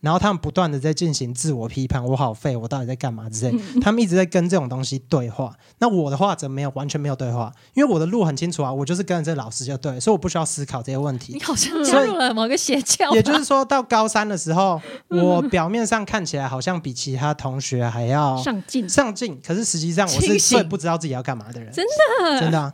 [0.00, 3.58] 然后他们不断的在进行自我批判，我好废，我到底在干嘛之类。
[3.82, 5.54] 他们一直在跟这种东西对话。
[5.78, 11.34] 那我的话则没有，完全没有对话，因为我的路很清楚啊，我就是跟着这老师就对，所以我不需要思考这些问题。
[11.34, 11.40] 你。
[11.42, 22.40] 好像加入了某个邪教，也就是说，到高三的时候，我表面上看起来好像比其他同学还要上进，上进，可是实际上我是最不知道自己要干嘛的人，真的？
[22.40, 22.72] 真的啊、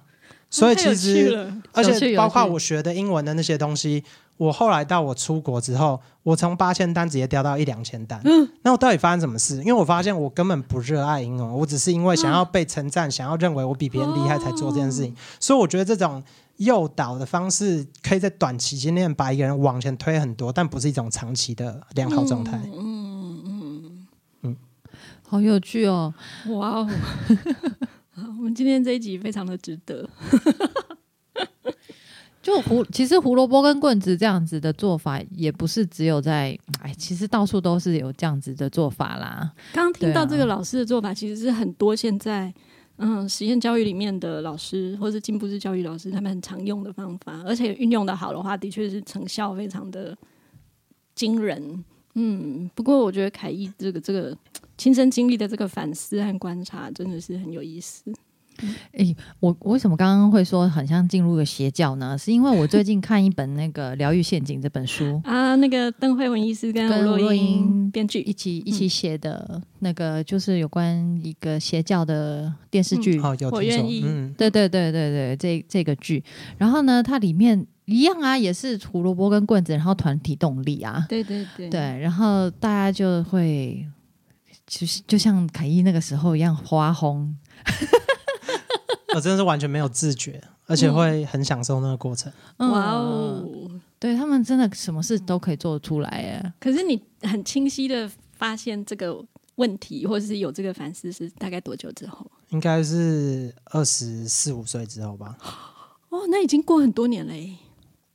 [0.51, 4.05] 所以其实，而且包括我学的英文的那些东西，
[4.37, 8.21] 我后来到我出国之后，我从八千单直接掉到一两千单。
[8.25, 9.59] 嗯那我到底发生什么事？
[9.61, 15.13] 因为我发现我根本不热爱英文，我只是因为想要被称赞，想要认为我比别人厉害才做这件事情。
[15.13, 16.23] 哦所以我觉得这种
[16.57, 22.61] 诱导的方式，可以在短期之内把一个人往前推很多，但不是一种长期的良好状态。
[22.75, 24.07] 嗯嗯
[24.43, 24.57] 嗯
[25.29, 26.15] 好有趣哦。
[26.47, 26.89] 嗯，哇哦！
[28.39, 30.09] 我们今天这一集非常的值得。
[32.47, 39.53] 就胡，其实胡萝卜跟棍子这样子的做法，也不是只有在，哎，其实到处都是有这样子的做法啦。
[39.73, 42.55] 刚刚听到这个老师的做法，其实是很多现在
[42.99, 50.17] 嗯实验教育里面的老师或是进步式教育老师他们很常用的方法，而且运用的好的话，的确是成效非常的
[51.17, 51.85] 惊人。
[52.15, 54.33] 嗯，不过我觉得凯毅这个这个
[54.79, 58.05] 亲身经历的这个反思和观察，真的是很有意思。
[58.93, 62.17] 诶，我我为什么刚刚会说很像进入了邪教呢？
[62.17, 73.21] 是因为我最近看一本那个《疗愈陷阱》这本书，啊，那个邓慧文医师跟吴跟吴若若英英编剧一起一起写的那个，就是有关一个邪教的电视剧。
[73.51, 76.23] 我愿意嗯，对对对对对，这这个剧，
[76.59, 83.87] 然后呢，它里面一样啊，也是胡萝卜跟棍子，然后团体动力啊，对对对对，然后大家就会，
[84.67, 87.37] 就是就像凯伊那个时候一样花红，
[89.17, 92.31] 我真的是完全没有自觉，而且会很享受那个过程。
[92.59, 93.81] 哇嗯，哦！
[93.99, 96.53] 对他们真的什么事都可以做得出来耶。
[96.61, 99.19] 可是你很清晰的发现这个
[99.55, 102.31] 问题，或者是有这个反思，是大概多久之后？
[102.51, 105.35] 应该是二十四五岁之后吧。
[106.11, 107.57] 哦，那已经过很多年嘞。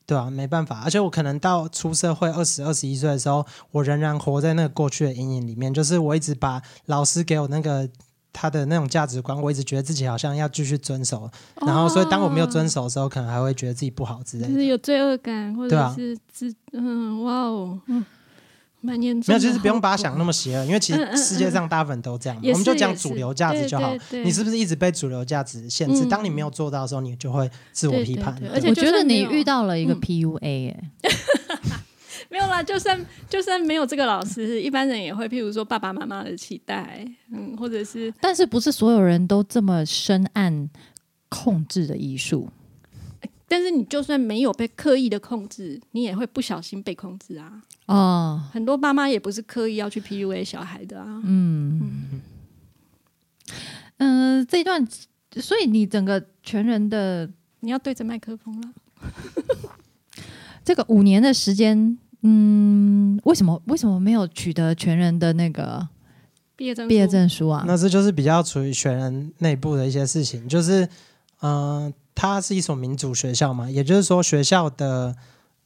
[0.05, 7.89] 对啊，没办法，而且我可能到出社会二十二十一岁的时候，我仍然活在那个过去的阴影里面，就是我一直把老师给我那个
[8.33, 11.29] 他的那种价值观，我一直觉得自己好像要继续遵守，
[11.65, 14.49] 然后所以当我没有遵守的时候，可能还会觉得自己不好之类的。
[14.49, 15.93] 就是有罪恶感，或对啊。
[15.95, 18.05] 者是自、嗯，哇哦，嗯，
[18.81, 19.47] 蛮严重没有，的。
[19.47, 23.93] 其实不用把它想那么邪恶，因为其实世界上大部分都这样我们就讲主流价值就好。
[24.11, 26.05] 你是不是一直被主流价值限制？
[26.05, 26.09] 嗯。
[26.09, 28.35] 当你没有做到的时候，你就会自我批判。
[28.53, 30.01] 而且我觉得你遇到了一个嗯。
[30.01, 30.83] PUA 耶，
[32.31, 32.63] 没有啦？
[32.63, 40.69] 就算就算没有这个老师，一般人也会，譬如说爸爸妈妈的期待，嗯，或者是但是不是所有人都这么深谙
[41.27, 42.47] 控制的艺术？
[43.49, 47.61] 但是你就算没有被刻意的控制，你也会不小心被控制啊。
[47.87, 51.21] 哦，很多爸妈也不是刻意要去 PUA 小孩的啊。
[51.25, 52.21] 嗯
[53.97, 54.87] 嗯、呃这一段，
[55.35, 58.73] 所以你整个全人的你要对着麦克风了。
[60.63, 65.87] 这个五年的时间，嗯，为什么为什么没有取得全人的那个
[66.55, 67.63] 毕业证书毕业证书啊？
[67.65, 70.87] 那这就是比较处于全人内部的一些事情，就是，
[71.41, 75.15] 嗯、它是一所民主学校嘛，也就是说学校的，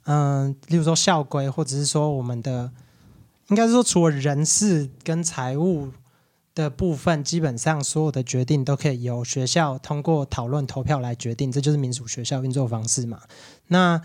[0.05, 2.71] 嗯、例如说校规，或者是说我们的，
[3.49, 5.89] 应该是说除了人事跟财务
[6.53, 13.19] 的部分，基本上所有的决定都可以由学校通过讨论投票来决定，这就是民主学校运作方式嘛。
[13.67, 14.01] 那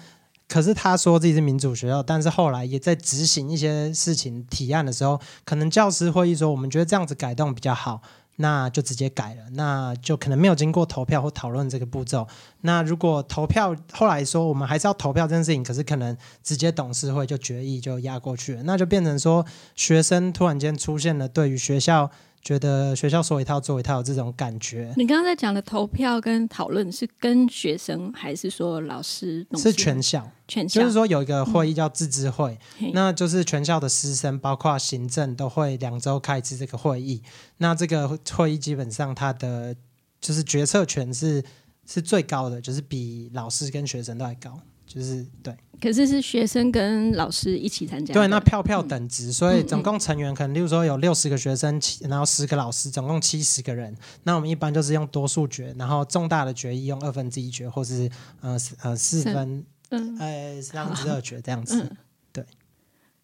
[0.51, 8.03] 可是他说自己是民主学校，但是后来也在执行一些事情提案的时候，可能教师会议说，我们觉得这样子改动比较好。
[8.37, 12.27] 那就直接改了，那就可能没有经过投票或讨论这个步骤。
[12.63, 19.45] 那如果投票后来说我们还是要投票这件事情，可是可能直接董事会就决议就压过去了，那就变成说
[19.77, 22.11] 学生突然间出现了对于学校。
[22.43, 24.93] 觉得学校说一套做一套这种感觉。
[24.97, 29.47] 你刚刚在讲的投票跟讨论是跟学生还是说老师？
[29.57, 32.59] 是全校，全校就是说有一个会议叫自治会，
[32.93, 37.23] 那就是全校的师生包括行政都会两周开一次这个会议。
[37.59, 39.77] 那这个会议基本上它的
[40.21, 41.45] 就是决策权是
[41.87, 44.59] 是最高的，就是比老师跟学生都还高。
[44.87, 48.13] 就是对，可是是学生跟老师一起参加。
[48.13, 53.97] 对，那票票等值，所以总共成员可能，例如说有六十个学生，然后十个老师，总共七十个人。
[54.25, 61.91] 那我们一般就是用多数决，然后重大的决议用二分之一决，或是呃呃四分，嗯，呃三分之二决这样子。
[62.33, 62.45] 对。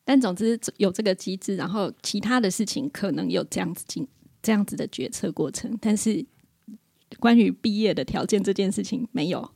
[0.04, 4.06] 但总之有这个机制，然后其他的事情可能有这样子进
[4.40, 6.24] 这样子的决策过程，但是
[7.18, 9.50] 关于毕业的条件这件事情没有。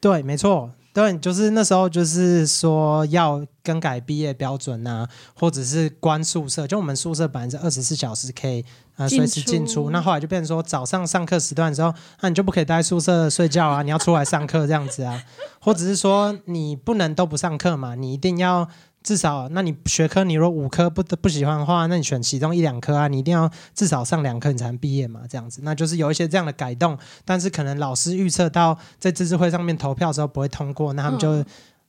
[0.00, 0.72] 对，没错。
[0.96, 6.66] 对，就是那时候，就是说要更改毕业标准呐，或者是关宿舍。
[6.66, 8.64] 就我们宿舍本来是二十四小时可以
[8.96, 15.22] 啊随时进出，那后来就变成说早上上课时段的时候，那你就不可以待宿舍睡觉啊，你要出来上课这样子啊，
[15.60, 18.66] 或者是说你不能都不上课嘛，你一定要。
[19.06, 31.44] 至少，那你学科你如果五科不不喜欢的话，那你选其中一两科啊，你一定要至少上两科你才能毕业嘛，这样子，那就是有一些这样的改动，但是可能老师预测到在自治会上面投票的时候不会通过，那他们就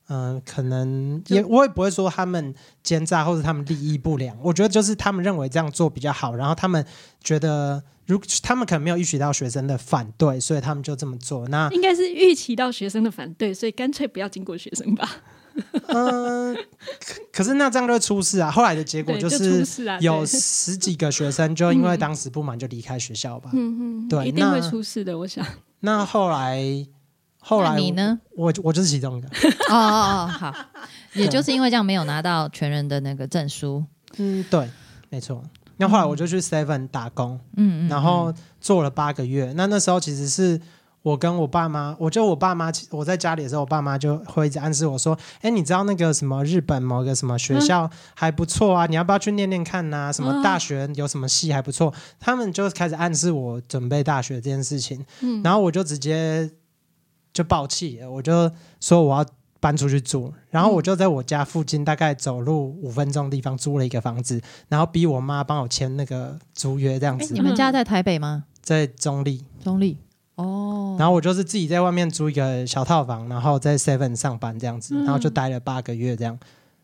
[0.06, 2.54] 嗯，可能也我也不会说他们
[2.84, 6.86] 奸诈或者他们利益不良，我觉得就是他们认为这样做比较好，然后他们
[7.20, 11.48] 觉得如他们可能没有预期到学生的反对，所以他们就这么做。
[11.48, 15.10] 那应该是预期到学生的反对，所以干脆不要经过学生吧。
[15.88, 16.56] 嗯，
[17.32, 18.50] 可是那这样就会出事啊！
[18.50, 19.66] 后来的结果就是
[20.00, 23.50] 有十几个学生就因为当时不满就离开学校吧。
[23.52, 25.44] 嗯嗯，对，一定会出事的，我想。
[25.80, 26.62] 那后来，
[27.40, 28.18] 后来你呢？
[28.36, 29.28] 我我就是其中一个。
[29.68, 30.54] 哦哦哦，好，
[31.14, 33.84] 也就是因为这样没有拿到全人的那个证书。
[34.16, 34.68] 嗯，对，
[35.10, 35.42] 没错。
[35.76, 39.52] 那后来我就去 Seven 打工，嗯嗯，然后做了八个月。
[39.56, 40.60] 那那时候其实是。
[41.02, 48.86] 我跟我爸妈，我就我爸妈，我在家里的时候，我爸妈就会一直暗示我说：“哎，你知道那个什么日本某个什么学校还不错啊？
[48.86, 50.12] 你要不要去念念看呐？
[50.12, 55.04] 什么大学有什么系还不错？”他们就开始暗示我准备大学这件事情。
[55.20, 56.50] 嗯，然后我就直接
[57.32, 59.24] 就爆气，我就说我要
[59.60, 60.34] 搬出去住。
[60.50, 67.32] 然后我就在我家附近大概走路五分钟的地方租了一个房子，然后逼我妈帮我签那个租约这样子。
[67.32, 68.44] 你们家在台北吗？
[68.60, 69.44] 在中立。
[69.62, 69.96] 中立。
[70.38, 76.38] 哦，然后我就是自己在外面租一个小套房，然后在 Seven 上班这样子，然后就待了八个月这样。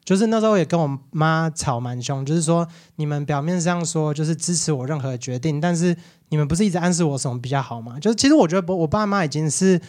[0.05, 5.97] 就是那时候也跟我妈吵蛮凶，就是说你们表面上说就是支持我任何决定，但是
[6.29, 7.99] 你们不是一直暗示我什么比较好吗？
[8.01, 9.81] 就是其实我觉得我爸妈已经是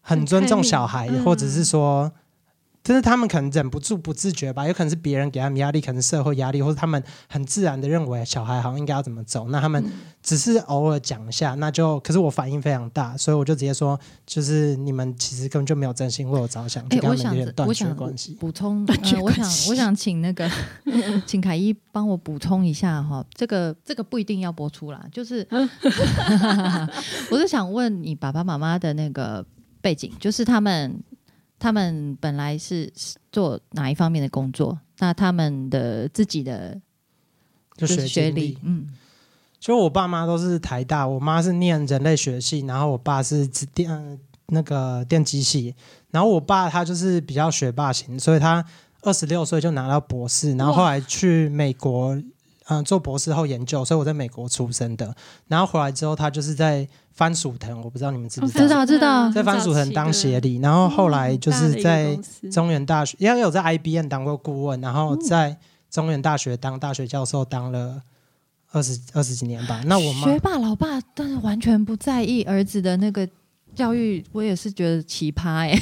[0.00, 2.10] 很尊重小孩，或者是说。
[2.88, 9.84] 但是他们可能忍不住不自觉吧，有可能是别人给他们压力，可能社会压力，或者他们很自然的认为小孩好像应该要怎么走，那他们
[10.22, 18.38] 只是偶尔讲一下，那就可是我反应非常大，所以我就直接说，就是你们其实根本就没有真心为我着想，就跟他们有点断绝关系。
[18.40, 18.86] 补充，
[19.22, 20.50] 我想我想请那个
[21.26, 25.46] 请凯一帮我补充一下哈，这个这个不一定要播出啦，就是
[27.30, 29.44] 我是想问你爸爸妈妈的那个
[29.82, 31.02] 背景，就是他们。
[31.58, 32.92] 他们本来是
[33.32, 34.78] 做哪一方面的工作？
[34.98, 36.80] 那他们的自己的
[37.76, 38.88] 就是学历，嗯，
[39.58, 45.74] 就我爸妈都是台大，我妈是念人类学系，然后我爸是电那个电机系，
[46.10, 48.64] 然后我爸他就是比较学霸型，所以他
[49.02, 52.20] 二十六岁就拿到博士，然后后来去美国。
[52.70, 55.16] 嗯，做博士后研究，所以我在美国出生的。
[55.46, 56.86] 然后回来之后，他就是在
[57.18, 58.60] 番薯藤，我不知道你们知不知道？
[58.60, 60.58] 知道知道，在番薯藤当协理。
[60.58, 62.16] 然后后来就是在
[62.52, 65.58] 中原大学，因为有在 IBM 当过顾问，然后在
[65.90, 68.00] 中原大学当大学教授，当了
[68.70, 69.82] 二十二十几年吧。
[69.86, 73.28] 那我学霸老爸，但是完全不在意儿子的那个
[73.74, 75.76] 教育，我也是觉得奇葩哎。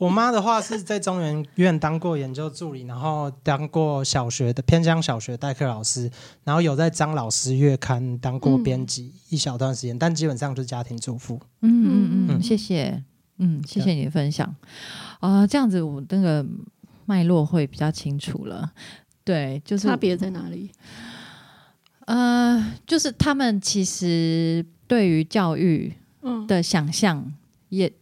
[0.00, 6.10] 我妈的话是在中原院当过研究助理，然后当过小学的偏乡小学代课老师，
[6.42, 11.38] 然后有在张老师月刊当过编辑一小段时间，但基本上就是家庭主妇。
[11.60, 13.04] 嗯嗯嗯，谢谢，
[13.36, 14.56] 嗯，谢谢你的分享
[15.20, 16.46] 啊，这样子我那个
[17.04, 18.72] 脉络会比较清楚了。
[19.22, 20.70] 对，就是差别在哪里？
[22.06, 25.92] 呃，就是他们其实对于教育
[26.48, 27.30] 的想象。
[27.68, 27.92] 也嗯，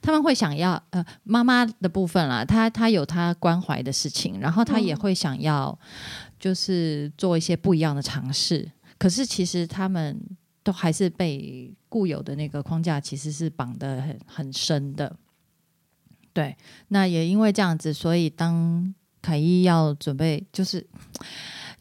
[0.00, 5.78] 他们会想要呃妈妈的部分啦，她她有她关怀的事情，然后她也嗯会想要
[6.38, 8.70] 就是做一些不一样的尝试。
[8.98, 10.18] 可是其实他们
[10.62, 15.14] 都还是被固有的那个框架其实是绑得很很深的。
[16.32, 16.56] 对，
[16.88, 20.86] 那也因为这样子，所以当凯伊要准备就是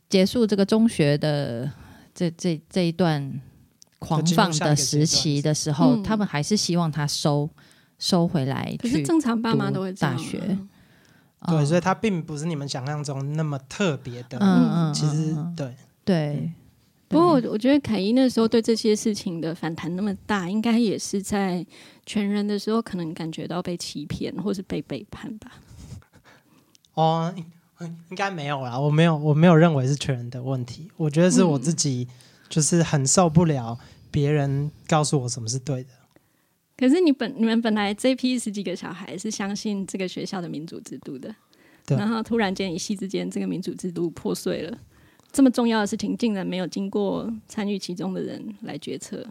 [0.10, 1.72] 结束这个中学的
[2.14, 3.42] 这这这一段
[4.06, 7.50] 狂放的时期的时候，嗯他们还是希望他收
[7.98, 9.04] 收回来可是。
[9.04, 10.40] 正常爸妈都会大学
[11.48, 14.38] 对，哦所以它并不是你们想象中那么特别的。
[14.40, 16.52] 嗯嗯，其实对，对。
[17.08, 21.64] 不过我我觉得凯伊那时候对这些事情的反弹那么大，应该也是在
[22.04, 25.52] 全人的时候，可能感觉到被欺骗或是被背叛吧。
[26.96, 32.08] 哦，应应该没有啦，我没有，我没有认为是全人的问题，我觉得是我自己
[32.50, 33.78] 就是很受不了
[34.16, 35.90] 别人告诉我什么是对的。
[36.78, 41.36] 可是你本你们本来这批十几个小孩是相信这个学校的民主制度的，
[41.86, 44.78] 对然后突然间一夕之间，这个民主制度破碎了，
[45.34, 49.28] 这么重要的事情竟然没有经过参与其中的人来决策，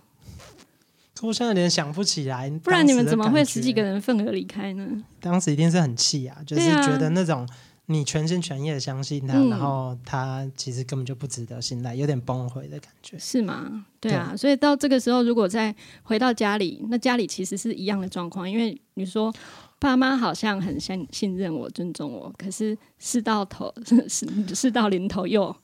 [1.14, 3.82] 可我现在有点想不起来，不然你们怎么会十几个？
[3.82, 5.02] 人份额离开呢？
[5.20, 7.48] 当时一定是很气啊，就是觉得那种
[7.86, 13.18] 你全心全意的相信他，嗯然后他其实根本就不值得信赖，有点崩溃的感觉。
[13.18, 13.84] 是吗？
[14.00, 19.32] 对啊，所以到这个时候，如果再回到家里，那家里其实是一样的状况，因为你说
[19.78, 23.72] 爸妈好像很信信任我、尊重我，可是事到头
[24.08, 25.54] 事事到临头又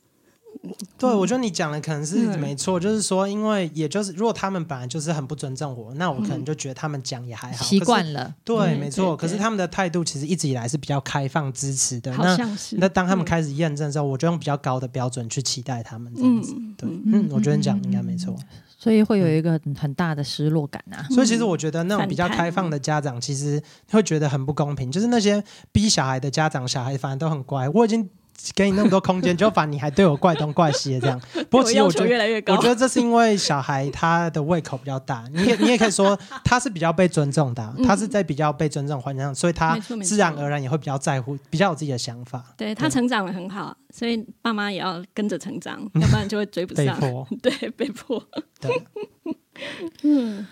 [0.99, 9.17] 对，我觉得你讲的可能是嗯没错，就是说，因为也就是如果他们本来就是很不尊重我，那我可能就觉得他们讲也还好，习惯了，对，嗯没错。
[9.17, 12.13] 可是他们的态度其实一直以来是比较开放、支持的。
[12.13, 12.37] 好那
[12.73, 16.55] 那当他们嗯开始验证的时候，我就用比较高的标准去期待他们这样子。
[16.57, 18.37] 嗯对，嗯，我觉得你讲的应该没错。
[18.79, 21.05] 所以会有一个很很大的失落感啊。
[21.11, 24.91] 所以其实我觉得那种比较开放的家长，其实会觉得很不公平。
[24.91, 27.69] 就是那些逼小孩的家长，小孩反而都很乖。
[27.69, 28.09] 我已经
[28.55, 31.21] 给你那么多空间，就反而你还对我怪东怪西的这样。
[31.51, 46.87] 不过其实我觉得越来越高，我觉得这是因为小孩他的胃口比较大，你也你也可以说他是比较被尊重的他是在比较被尊重环境上，所以他自然而然也会比较在乎，比较有自己的想法，对他成长的很好，所以爸妈也要跟着成长， 要不然就会追不上。
[46.87, 47.29] 被迫。
[47.43, 48.23] 对，被迫。
[48.61, 50.45] 对，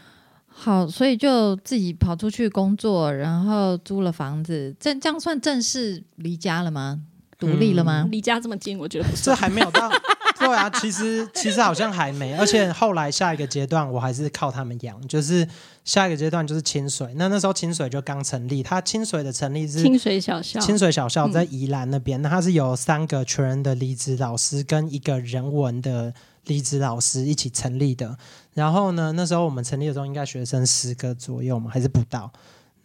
[0.47, 7.01] 好，所以就自己跑出去工作，然后租了房子，这这样算正式离家了吗？
[7.39, 8.09] 独立了吗？
[8.11, 9.37] 离家这么近，我觉得不这算。
[9.37, 9.91] 还没有到。
[10.39, 15.47] 对啊，其实其实好像还没，而且后来下一个阶段我还是靠他们养，就是
[15.85, 17.13] 下一个阶段就是清水。
[17.17, 26.15] 那那时候清水就刚成立，它清水的成立是清水小校，清水小校在宜兰那边，那它是有三个全人的离职老师跟一个人文的
[26.45, 28.17] 离职老师一起成立的。
[28.55, 32.33] 然后呢，那时候我们成立的时候应该学生十个左右嘛，还是不到。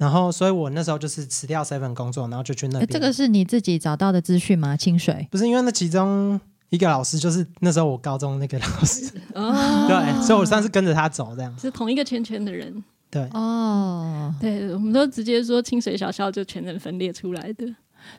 [0.04, 2.82] 然后，所以我那时候就是辞掉 seven 工作，然后就去那边。
[2.82, 4.76] 诶这个是你自己找到的资讯吗？
[4.76, 6.38] 清水不是因为那其中
[6.70, 11.58] 一个老师就是那时候我高中那个老师，哦，对，所以我算是跟着他走这样。
[11.58, 12.84] 是同一个圈圈的人。
[13.10, 17.66] 对，哦，对，我们都直接说清水小校就全人分裂出来的。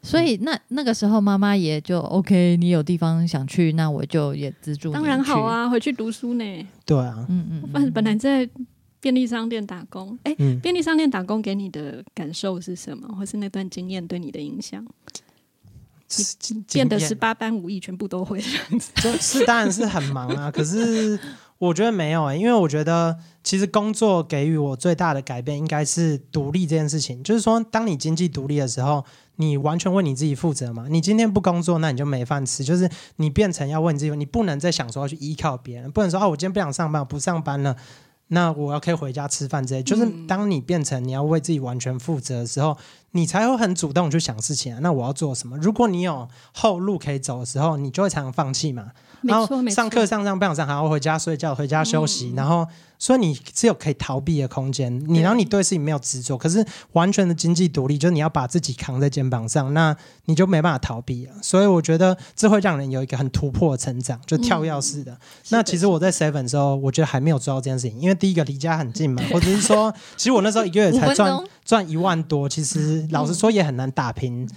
[0.01, 5.43] 所以那那个时候妈妈也就 OK，你有地方想去，那我就也资助你当然好。
[5.43, 6.67] 啊，回去读书呢。
[6.87, 8.49] 对啊，嗯嗯本本来在
[9.05, 14.83] 便利商店打工，哎、嗯，便利商店打工给你的感受是什么，或是那段经验对你的影响？
[16.73, 18.91] 变得十八般武艺全部都会这样子。
[19.03, 21.21] 就是当然是很忙啊， 可是
[21.59, 27.23] 我觉得没有哎、因为我觉得其实工作给予我最大的改变应该是独立这件事情。
[27.23, 29.05] 就是说，当你经济独立的时候，
[29.37, 30.87] 你完全为你自己负责嘛。
[30.89, 32.65] 你今天不工作，那你就没饭吃。
[32.65, 37.77] 就是你变成要为你自己，你不能再想说要去依靠别人，不能说哦，我今天不想上班，我不上班了。
[38.29, 42.77] 那我要可以回家吃饭之类，就是当你变成你要为自己完全负责的时候，
[43.13, 44.79] 你才会很主动去想事情啊。
[44.81, 45.57] 那我要做什么？
[45.59, 48.93] 如果你有后路可以走的时候，你就会常常放弃嘛。
[49.27, 49.47] 然后。
[49.71, 52.67] 上课上上不想上，还要回家睡觉，回家休息，然后
[52.99, 54.93] 所以你只有可以逃避的空间。
[55.09, 59.97] 你然后你对事情没有执着，可是完全的经济独立，就是你要把自己扛在肩膀上，那
[60.27, 61.33] 你就没办法逃避了。
[61.43, 65.17] 所以我觉得这会让人有一个很突破的成长，就跳跃式的。
[65.49, 74.49] 那其实我在 Seven 的时候，我觉得还没有做到这件事情，因为第一个离家很近嘛， 或者是说，其实我那时候一个月才赚赚一万多，其实老实说也很难打拼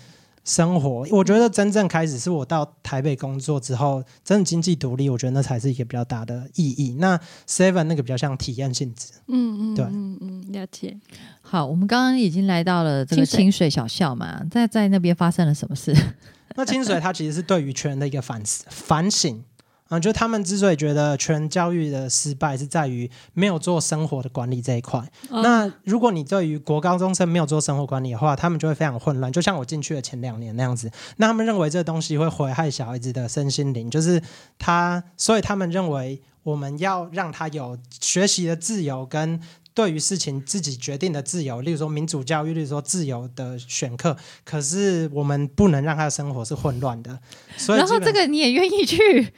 [0.48, 1.06] 生活。
[1.12, 6.96] 我觉得真正开始是我到台北工作之后，真的经济独立，我觉得那才是一个比较大的意义。
[7.00, 10.98] 那 Seven 那个比较像体验性质，嗯嗯，对嗯嗯，了解。
[11.42, 15.94] 好，我们刚刚已经来到了这个清水小校嘛，在在那边发生了什么事？
[16.56, 19.44] 那清水它其实是对于全人的一个反思反省。
[19.90, 25.00] 啊、就他们之所以觉得全教育的失败是在于没有做生活的管理这一块。
[25.30, 30.92] 哦那如果你对于国高中生没有做生活管理的话，他们就会非常混乱，就像我进去的前两年那样子。
[31.18, 34.22] 那他们认为这个东西会毁害小孩子的身心灵，就是
[34.60, 39.40] 他，所以他们认为我们要让他有学习的自由跟。
[39.78, 47.20] 对于事情自己决定的自由，例如说民主教育，例如说自由的选课，可是我们不能让他的生活是混乱的。
[47.56, 49.32] 所以然后这个你也愿意去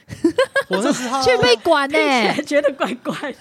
[0.70, 1.98] 我那时候 去被管呢、
[2.46, 3.38] 觉得怪怪的。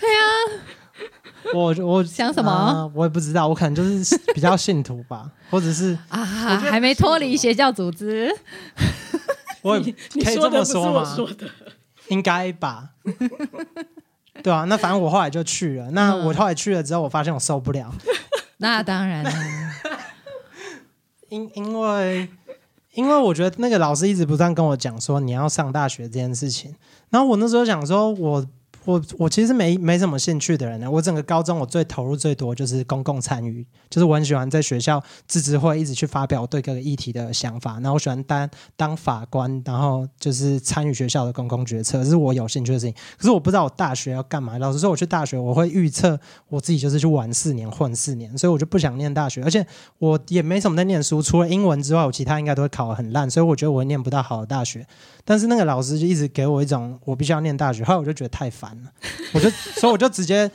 [1.55, 8.29] 我我 想什么呃我也不知道，我可能就是比较信徒吧，或者是啊，还没脱离邪教组织，
[9.63, 11.17] 我也可以这么说吗？
[11.39, 11.49] 的。
[12.09, 12.91] 应该吧。
[14.43, 15.91] 对啊，那反正我后来就去了。
[15.93, 17.93] 那嗯我后来去了之后，我发现我受不了，
[18.59, 19.31] 那当然 了，
[21.29, 22.29] 因因为
[22.93, 26.75] 因为我觉得那个老师一直不断跟我讲说你要上大学这件事情，
[27.11, 28.47] 然后我那时候想说我。
[28.89, 42.95] 我我其实没没什么兴趣的人呢，我整个高中我最投入最多就是公共参与，就是我很喜欢在学校自治会一直去发表对各个议题的想法，然后我喜欢当当法官，然后就是参与学校的公共决策，这是我有兴趣的事情。
[43.19, 44.57] 可是我不知道我大学要干嘛。
[44.57, 46.19] 老实说，我去大学我会预测
[46.49, 49.67] 我自己就是去玩四年混四年，所以我就不想念大学，而且
[49.99, 54.87] 我也没什么在念书，除了英文之外，我其他应该都会考得很烂，所以我觉得我念不到好的大学。
[55.27, 58.93] 但是那个老师就一直给我一种我必须要念大学，后来我就觉得太烦了，
[59.33, 60.51] 我就所以我就直接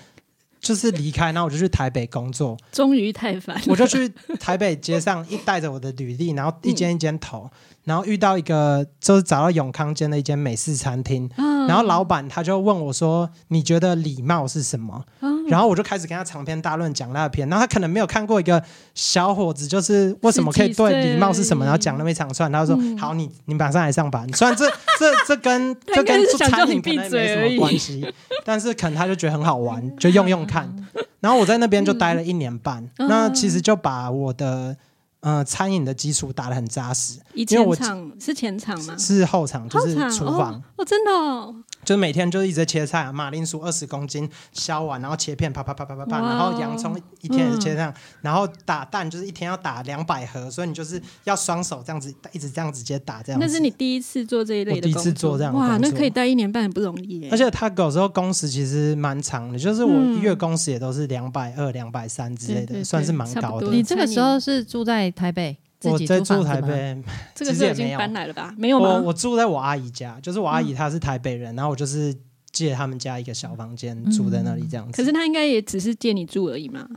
[0.59, 4.07] 就是离开，然后我就去台北工作，终于太烦了，我就去
[4.39, 7.49] 台北街上一带着我的履历，然后一间一间投，
[7.83, 11.67] 然后遇到一个就是找到永康间的一间美式餐厅，嗯。
[11.67, 15.45] 然后老板他就问我说：“你觉得礼貌是什么？”嗯。
[15.47, 18.63] 然后我就开始跟他长篇大论讲那篇，然后他可能没有看过一个
[18.95, 24.65] 小伙子，就是为什么可以对礼貌是什么，然后讲那么一长串，他就说：“嗯好，你你马上来上班。”虽然这
[24.97, 28.13] 这这跟他这跟餐你闭饮可能没什么关系，
[28.45, 30.73] 但是可能他就觉得很好玩，就用用看。
[31.19, 33.07] 然后我在那边就待了一年半，嗯。
[33.07, 34.75] 那其实就把我的
[35.23, 38.95] 呃餐饮的基础打得很扎实，以因为我前场是前场吗？
[38.97, 40.53] 是后场就是厨房。
[40.53, 53.39] 哦，哦真的哦，就是每天就是一直在切菜啊，马铃薯二十公斤削完，然后切片，啪啪啪啪啪啪，然后洋葱一天也是切这样，然后打蛋就是一天要打两百盒，所以你就是要双手这样子一直这样直接打这样。
[53.39, 57.29] 那是你第一次做这一类的我第一次工作做这样哇，那可以待一年半很不容易耶。
[57.31, 63.67] 而且他有时候工时其实蛮长的，就是我嗯月工时也都是两百二、两百三之类的，算是蛮高的。
[63.67, 65.57] 你这个时候是住在台北，自
[65.91, 67.03] 我在住台北，
[67.35, 68.53] 这个时候已经搬来了吧？
[68.57, 69.01] 没有我吗？
[69.05, 72.15] 我住在我阿姨家，就是我阿姨她是台北人，然后我就是
[72.51, 74.95] 借他们家一个小房间住在那里这样子。
[74.95, 76.87] 可是她应该也只是借你住而已嘛。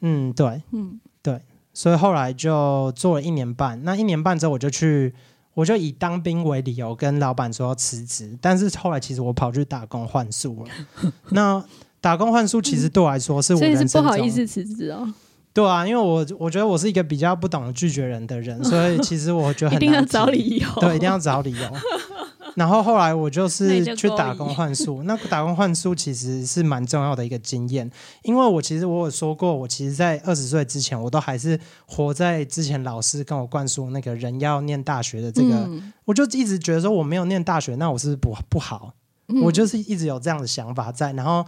[0.00, 1.40] 嗯，对，嗯对，
[1.72, 3.82] 所以后来就做了一年半。
[3.84, 5.14] 那一年半之后，我就去，
[5.54, 8.36] 我就以当兵为理由跟老板说要辞职。
[8.40, 11.12] 但是后来其实我跑去打工换宿了。
[11.30, 11.64] 那
[12.00, 15.10] 打工换宿其实对我来说是我所以是不好意思辞职哦，
[15.54, 20.68] 对啊，因为我我觉得我是一个比较不懂得拒绝人的人，所以其实我觉得 一很难定要找理由。
[20.80, 21.70] 对，一定要找理由。
[22.56, 27.90] 然后后来我就是去打工换宿，那打工换宿其实是蛮重要的一个经验，
[28.22, 38.92] 因为我其实我有说过，我其实，在二十岁之前，我都还是活在之前老师跟我灌输那个人要念大学的这个，嗯我就一直觉得说我没有念大学，那我是不是不不好？
[39.28, 41.44] 嗯我就是一直有这样的想法在，然后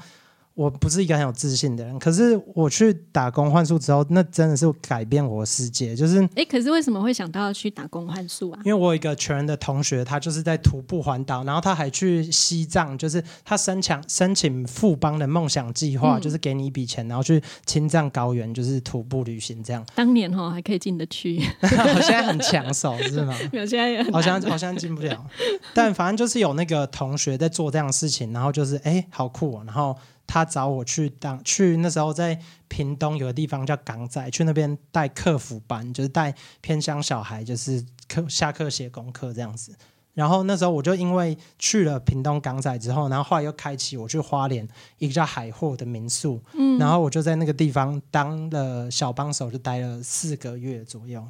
[0.56, 8.60] 我不是一个很有自信的人，可是我去打工换宿之后，那真的是改变我的世界，就是哎，可是为什么会想到去打工换宿啊？
[8.64, 19.84] 因为我有一个全人的同学，他就是在徒步环岛，然后他还去西藏，就是他申请申请富邦的梦想计划，嗯就是给你一笔钱，然后去青藏高原，就是徒步旅行这样。
[19.94, 23.36] 当年哈还可以进得去，我现在很抢手是吗？
[23.52, 25.22] 没有现在也很好像难好像进不了，
[25.74, 29.62] 但反正就是有那个同学在做这样的事情，然后就是哎，好酷哦！
[29.66, 29.94] 然后
[30.26, 39.74] 他找我去当去那时候在屏东有个地方叫港仔，去那边带客服班，就是带偏乡小孩，就是课下课写功课这样子。
[40.14, 44.66] 然后那时候我就因为去了屏东港仔之后，然后后来又开启我去花莲
[44.96, 51.22] 一个叫海货的民宿，嗯然后我就在那个地方当了小帮手，就待了四个月左右。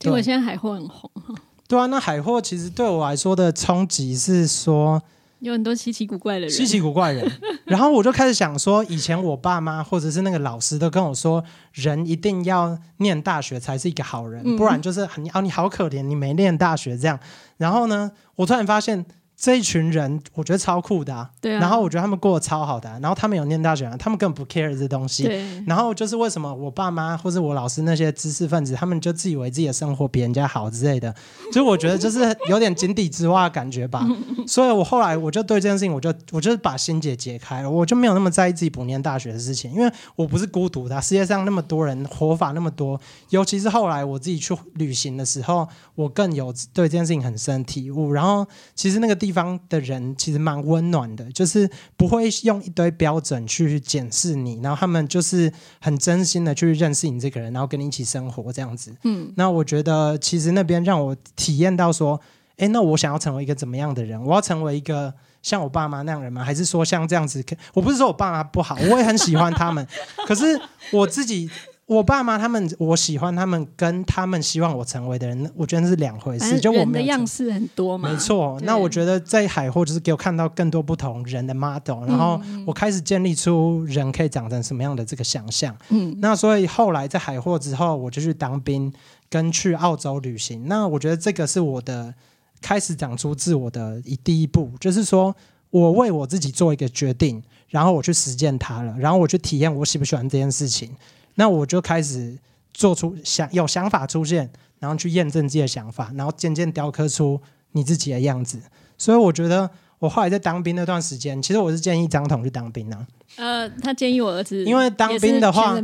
[0.00, 1.34] 结果对现在海货很红哈，
[1.68, 5.00] 对啊，那海货其实对我来说的冲击是说
[5.40, 6.50] 有很多稀奇古怪的人。
[6.50, 7.30] 稀奇古怪人，
[7.66, 17.18] 然后我就开始想说，以前我爸妈或者是那个老师都跟我说，人一定要念大学才是一个好人，嗯不然就是很哦你好可怜，你没念大学这样。
[17.58, 19.04] 然后呢，我突然发现
[19.36, 21.30] 这一群人，我觉得超酷的啊。
[21.40, 25.24] 对啊，然后我觉得他们过得超好的啊、然后他们有念大学啊，他们根本不 care 这东西。
[25.24, 31.14] 对，然后就是为什么我爸妈或者我老师那些知识分子，他们就自以为自己的生活比人家好之类的，
[31.52, 34.06] 就我觉得就是有点井底之蛙的感觉吧。
[34.46, 42.98] 所以我后来我就对这件事情，我就我就是把心结解开了，我就没有那么在意自己不念大学的事情，因为我不是孤独的啊、世界上那么多人，活法那么多，
[43.30, 48.12] 尤其是后来我自己去旅行的时候，我更有对这件事情很深体悟。
[48.12, 58.94] 然后其实那个地方的人其实蛮温暖的，就是不会用一堆标准去检视你，然后他们就是很真心的去认识你这个人，然后跟你一起生活这样子。
[59.04, 62.20] 嗯，那我觉得其实那边让我体验到说，
[62.56, 64.22] 诶，那我想要成为一个怎么样的人？
[64.24, 65.12] 我要成为一个
[65.42, 66.42] 像我爸妈那样人吗？
[66.42, 67.44] 还是说像这样子？
[67.74, 69.86] 我不是说我爸妈不好，我也很喜欢他们，
[70.26, 70.60] 可是
[70.90, 71.50] 我自己。
[71.86, 76.58] 我爸妈他们，我喜欢他们，跟他们希望我成为的人，我觉得那是两回事。
[76.58, 85.76] 就我没有成人的样式很多嘛，没错，那我觉得在海货就是给我看到更多不同人的 model，然后我开始建立出人可以长成什么样的这个想象。
[85.90, 88.92] 嗯，那所以后来在海货之后，我就去当兵，
[89.30, 90.66] 跟去澳洲旅行。
[90.66, 92.12] 那我觉得这个是我的
[92.60, 95.32] 开始长出自我的一第一步，就是说
[95.70, 100.90] 我为我自己做一个决定，然后我去实践它了，然后我去体验我喜不喜欢这件事情。
[101.36, 102.36] 那我就开始
[102.74, 107.40] 做出想有想法出现，然后去验证自己的想法，然后渐渐雕刻出
[107.72, 108.60] 你自己的样子。
[108.98, 113.06] 所以我觉得我后来在当兵那段时间，其实我是建议张彤去当兵啊，
[113.36, 115.74] 呃，他建议我儿子，因为当兵的话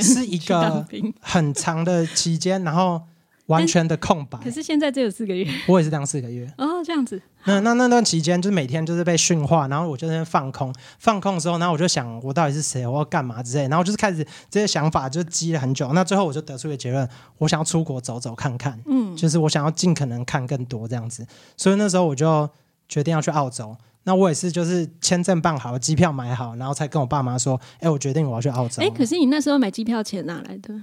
[0.00, 0.86] 是一个，
[1.20, 3.00] 很长的期间，然后
[3.46, 4.50] 完全的空白可。
[4.50, 15.92] 是现在只有四个月我也是当四个月，哦，这样子，那那那段期间，就是每天就是被训话，然后我就在那边放空，放空的时候，然后我就想我到底是谁，我要干嘛之类，然后就是开始这些想法就积了很久。
[15.92, 21.26] 那最后我就得出一个结论，我想要出国走走看看，嗯，就是我想要尽可能看更多这样子。
[21.56, 22.48] 所以那时候我就
[22.88, 23.76] 决定要去澳洲。
[24.06, 28.82] 那我也是，就是签证办好，机票买好，然后才跟我爸妈说，哎，我决定我要去澳洲。
[28.82, 30.74] 哎，可是你那时候买机票钱哪来的？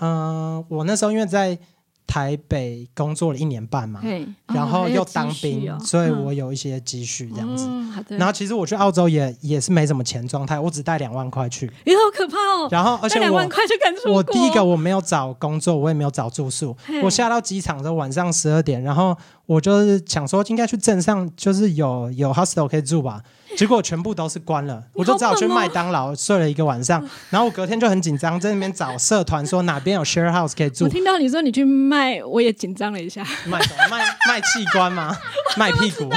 [0.00, 1.58] 嗯、我那时候因为在
[2.10, 4.00] 台北工作了一年半嘛，
[4.48, 7.68] 然后哦又当兵，所以嗯我有一些积蓄这样子。
[8.08, 11.70] 然后其实我去澳洲也也是没什么钱状态，我只带两万块去。
[11.84, 16.76] 也好可怕哦，然后而且我两万块就敢出，我第一个我没有找工作，我也没有找住宿。
[17.04, 23.22] 我下到机场的晚上十二点，然后我就是想说应该去镇上，就是有有 hostel 可以住吧。
[23.58, 27.06] 结果全部都是关了，我就只好去麦当劳睡了一个晚上。
[27.30, 30.88] 然后我隔天就很紧张，在那边找社团说哪边有 share house 可以住我。
[30.88, 33.22] 听到你说你去卖，我也紧张了一下。
[33.46, 33.88] 卖什么？
[33.90, 35.16] 卖卖器官吗？
[35.58, 36.10] 卖屁股？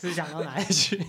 [0.00, 1.00] 是想到哪里去？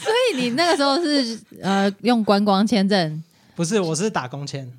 [0.00, 3.22] 所以你那个时候是呃用观光签证，
[3.54, 4.70] 不是，我是打工签，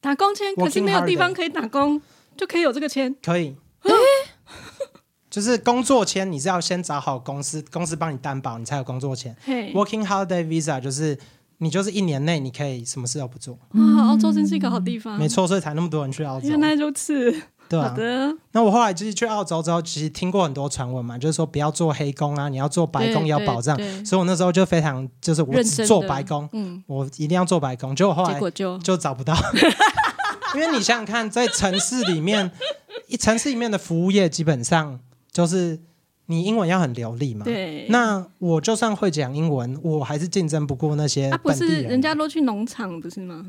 [0.00, 2.00] 打工签，可是没有地方可以打工，
[2.38, 3.14] 就可以有这个签。
[3.22, 3.54] 可以。
[5.28, 9.36] 就是工作签，你是要先找好公司，公司帮你担保，你才有工作签。
[9.44, 11.18] 嘿，Working Holiday Visa 就是
[11.58, 15.18] 你就是一年内你可以什么事都不做，哇，澳洲真是一个好地方。
[15.18, 16.58] 没，错，所以才那么多人去澳洲原。
[16.58, 17.30] 来如此。
[17.68, 23.76] 对啊，好的，那我后来就是去澳洲之后，其实听过很多传闻嘛，就是说不要做黑工啊，你要做白工要保障。
[24.06, 27.94] 所以我那时候就非常就是我只做白工，嗯，我一定要做白工。
[27.94, 29.34] 结果后来就就找不到，
[30.54, 32.50] 因为你想想看，在城市里面，
[33.06, 34.98] 一城市里面的服务业基本上
[35.30, 35.78] 就是
[36.26, 37.44] 你英文要很流利嘛。
[37.44, 37.86] 对。
[37.88, 41.74] 那我就算会讲英文，我还是竞争不过那些啊，不本地人。
[41.76, 43.44] 是人家都去农场不是吗？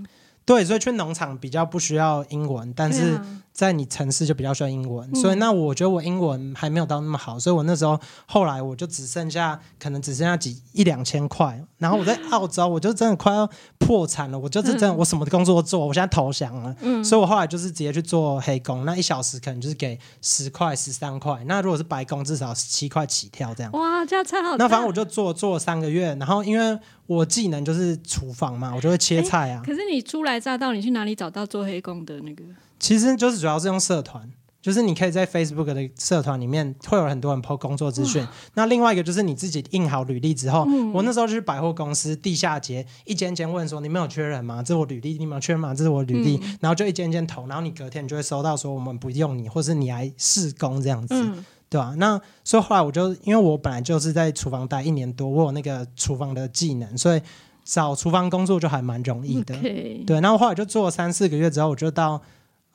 [0.45, 3.19] 对，所以去农场比较不需要英文，但是
[3.59, 5.09] 在你城市就比较需要英文。
[5.11, 16.73] 嗯所以那我觉得我英文还没有到那么好，所以我那时候后来我就只剩下可能只剩下几一两千块，然后我在澳洲我就真的快要破产了，我就是真的、嗯我什么工作都做，我现在投降了。
[16.79, 21.43] 嗯，所以我后来就是直接去做黑工，那一小时可能就是给十块、十三块。
[21.45, 23.69] 那如果是白工，至少十七块起跳这样。
[23.73, 24.63] 哇，这样差好大。
[24.63, 29.61] 那反正我就做做了三个月，然后因为我技能就是厨房嘛，我就会切菜啊。
[29.65, 32.43] 可是你初来乍到，你去哪里找到做黑工的那个？
[32.79, 34.29] 其实就是主要是用社团，
[34.61, 38.25] 就是你可以在 Facebook 的社团里面会有很多人 po 工作资讯。
[38.55, 44.61] 那另外一个就是你自己印好履历之后，我那时候就去百货公司地下街一间间问说：“你们有缺人吗？
[44.63, 45.73] 这是我履历，你们有缺人吗？
[45.73, 46.39] 这是我履历。
[46.61, 51.13] 然后就一间间投，然后你隔天你就会收到说我们不用你，或是你来试工这样子。
[51.15, 57.21] 嗯，对吧、那所以后来我就因为我本来就是在厨房待一年多，我有那个厨房的技能，所以
[57.63, 59.55] 找厨房工作就还蛮容易的。
[59.61, 62.19] 对，然后后来就做了三四个月之后，我就到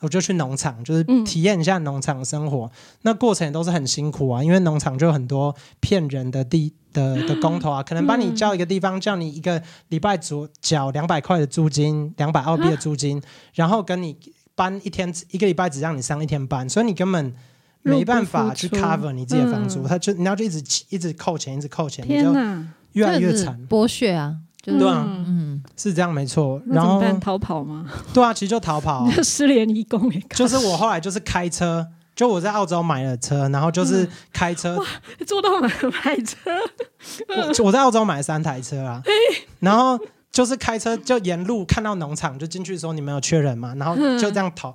[0.05, 1.25] 我就去农场，就是嗯。
[1.25, 2.71] 体验一下农场生活。
[3.03, 13.21] 那过程也都是很辛苦啊，因为农场就有很多骗人的地的的工头啊，可能帮你叫一个地方，叫你一个礼拜左缴两百块的租金，两百澳币的租金，
[13.55, 14.17] 然后跟你。
[14.57, 17.35] 搬一天一个礼拜只让你上一天班，所以你根本
[17.83, 19.89] 没办法去 cover 你自己的房租，嗯。
[19.89, 22.33] 他就你要就一直一直扣钱，一直扣钱，你就
[22.93, 23.59] 越来越惨。
[23.69, 25.05] 剥削啊，就是对啊。
[25.09, 26.61] 嗯嗯，是这样没错。
[26.67, 27.01] 然后？
[27.21, 27.87] 逃跑吗？
[28.13, 34.79] 对啊，其实就逃跑啊、 失联移工 也就是我后来就是开车，就我在澳洲买了车，然后就是开车，
[35.27, 35.69] 做到买
[36.05, 36.51] 买车，
[37.59, 39.03] 我我在澳洲买了三台车啊，
[39.61, 39.99] 然后
[40.31, 43.75] 就是开车就沿路看到农场就进去说你们有确认吗？
[43.77, 44.75] 然后就这样逃，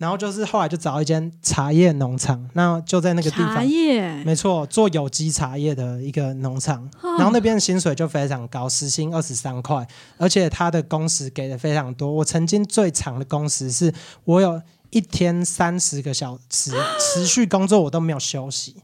[0.00, 3.66] 然后就是后来就找一间茶叶农场，那就在那个地茶方。
[3.66, 9.86] 叶，没错，做有机茶叶的一个农场，哦然后那边的薪水就非常高，时薪二十三块，
[10.16, 12.10] 而且他的工时给的非常多。
[12.10, 13.92] 我曾经最长的工时是
[14.24, 18.76] 我有一天三十个小时持续工作，我都没有休息，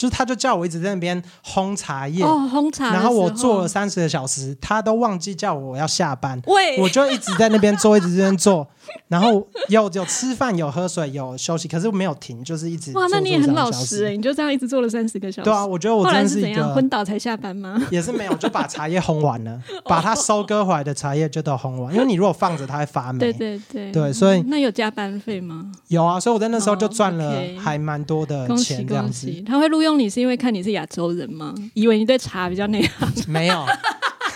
[0.00, 8.66] 就是他就叫我一直在那边烘茶叶，哦，烘茶然后我做了三十个小时，他都忘记叫我要下班，喂，我就一直在那边做，一直在那边做，
[9.08, 14.16] 然后有有吃饭，有喝水，有休息，可是没有停，就是一直哇，那你也很老实哎，时。
[14.16, 16.66] 你就这样一直做了三十个小时，对啊，我觉得我真是怎样？
[16.66, 17.78] 个昏倒才下班吗？
[17.90, 23.18] 也是没有，就把茶叶烘完了， 把它收割回来的茶叶就都烘完，因为你如果放着它会发霉。
[23.18, 25.70] 对对对对所以那有加班费吗？
[25.88, 29.30] 有啊，所以我在那时候就赚哦了还蛮多的钱，这样子！
[29.46, 31.54] 他会录用你是因为看你是亚洲人吗？
[31.74, 33.24] 以为你对茶比较内行？
[33.28, 33.66] 没有，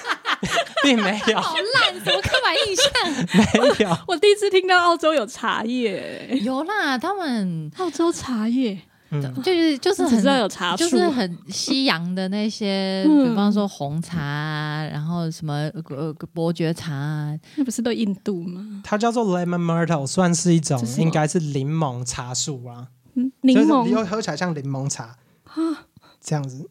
[0.83, 3.79] 并没有，好烂，什么刻板印象？
[3.79, 3.99] 没有。
[4.07, 8.79] 我第一次听到澳洲有茶叶，有啦，他们澳洲茶叶。
[9.11, 13.29] 嗯，就是就是很只知道有茶树，就是很西洋的那些，嗯。
[13.29, 16.93] 比方说红茶啊，然后什么呃伯爵茶。
[16.93, 18.83] 啊，那不是都印度吗？
[18.83, 25.15] 它叫做 lemon myrtle，算是一种应该是柠檬茶树啊，嗯柠就是檬又喝起来像柠檬茶
[26.21, 26.69] 这样子。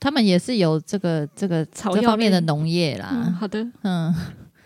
[0.00, 3.36] 他们也是有这个这个这方面的类农业嗯，啦。
[3.40, 4.14] 好的，嗯，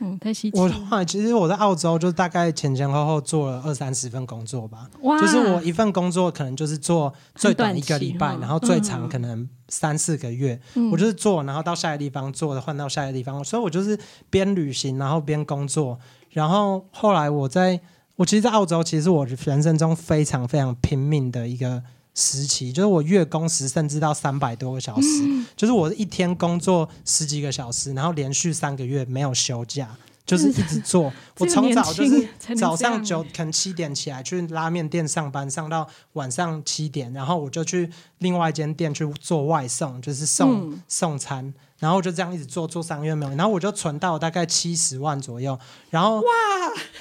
[0.01, 0.59] 嗯，太稀奇。
[0.59, 5.19] 我的话其实我在澳洲就大概前前后后做了二三十份工作吧，哇。
[5.19, 10.91] 就是我一份工作可能就是做最短一个礼拜，然后最长嗯可能三四个月，嗯。
[10.91, 17.81] 我就是做，然后到下一个地方做的换到下一个地方，所以我就是边旅行然后边工作，然后后来我在
[18.17, 21.83] 我其实，在澳洲其实是我人生中非常非常拼命的一个
[22.15, 29.97] 时期，就是我月工时甚至到三百多个小时，就是我一天工作十几个小时，然后连续三个月没有休假。
[30.25, 41.53] 就是一直做，我这个从早就是早上九可能七点起来去拉面店上班，上到晚上七点，然后我就去另外一间店去做外送，就是送、嗯送餐，
[41.83, 45.59] 然后就这样一直做做三个月没有，然后我就存到大概七十万左右，
[45.91, 46.23] 然后哇，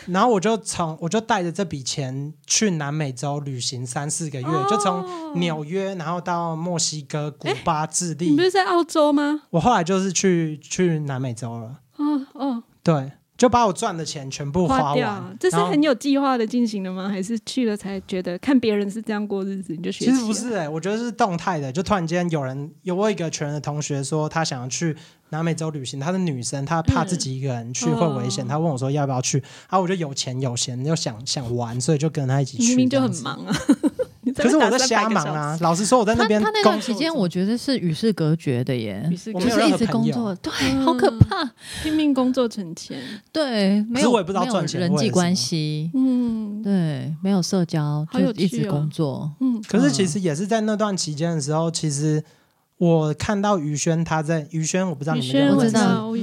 [0.07, 8.31] 然后我就从我就带着这笔钱去南美洲旅行三四个月，就从纽约然后到墨西哥、古巴、智利。
[8.31, 9.43] 你不，是在澳洲吗？
[9.51, 13.11] 我后来就是去去南美洲了，哦哦，对，
[13.41, 17.09] 就把我赚的钱全部花花掉，，这是很有计划的进行的吗？
[17.09, 20.13] 还是去了才觉得看别人是这样过日子，你就学其？
[20.13, 24.95] 实不是哎、我觉得是动态的，就突然间有人有我一个全人的同学说他想要去
[25.29, 32.67] 南美洲旅行，她是女生，她怕自己一个人去会危险，哦她问我说要不要去，然后我就有钱有闲又想想玩，所以就跟她一起去。
[32.67, 33.55] 明明就很忙啊，
[34.33, 35.57] 可是会打300我在瞎忙啊！
[35.61, 39.01] 老实说，我在那边他他那工作段期间，我觉得是与世隔绝的耶
[39.33, 40.85] 我没有就是一直工作，对，嗯。
[40.85, 41.49] 好可怕，
[41.83, 42.99] 拼命工作存钱，
[43.31, 46.61] 对，没有我也不知道没有赚钱人际关系，嗯。
[46.63, 52.23] 对，没有社交，好有就一直工作，嗯，可是其实也是在那段期间的时候，其实
[52.77, 55.71] 我看到于轩他在于轩，我不知道你们认不认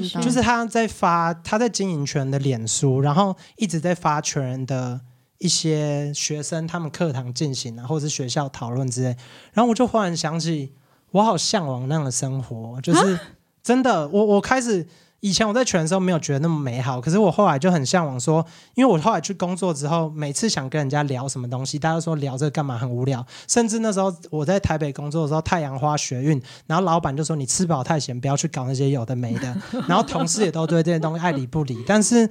[0.05, 5.01] 识就是他在发他在经营全的脸书，然后一直在发全人的
[5.39, 9.17] 一些学生他们课堂进行啊，或者是学校讨论之类。
[9.53, 10.73] 然后我就忽然想起，
[11.13, 13.19] 我好向往那样的生活，就是
[13.63, 14.87] 真的，我我开始。
[15.21, 23.27] 以前我在全的时候没有觉得那么美好，可是我后来就很向往说，因为我后来去工作之后，每次想跟人家聊什么东西，大家都说聊这个干嘛很无聊。
[23.49, 29.57] 甚至那时候我在台北工作的时候，太阳花学运，然后老板就说你吃饱太闲，不要去搞那些有的没的。
[29.89, 31.83] 然后同事也都对这些东西爱理不理。
[31.85, 32.31] 但是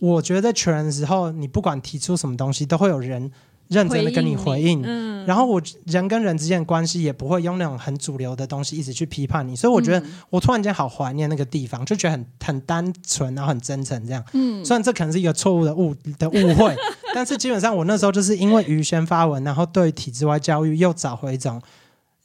[0.00, 3.30] 我觉得在全人的时候，你不管提出什么东西，都会有人
[3.68, 4.82] 认真的跟你回应。
[4.84, 14.22] 嗯，然后我人跟人之间的关系也不会用那种很主流的东西一直去批判你，所以我觉得嗯我突然间好怀念那个地方，就觉得很很单纯，然后很真诚这样。
[14.34, 16.76] 嗯虽然这可能是一个错误的误的误会，
[17.14, 21.60] 但是基本上我那时候就是因为于轩发文，然后对体制外教育又找回一种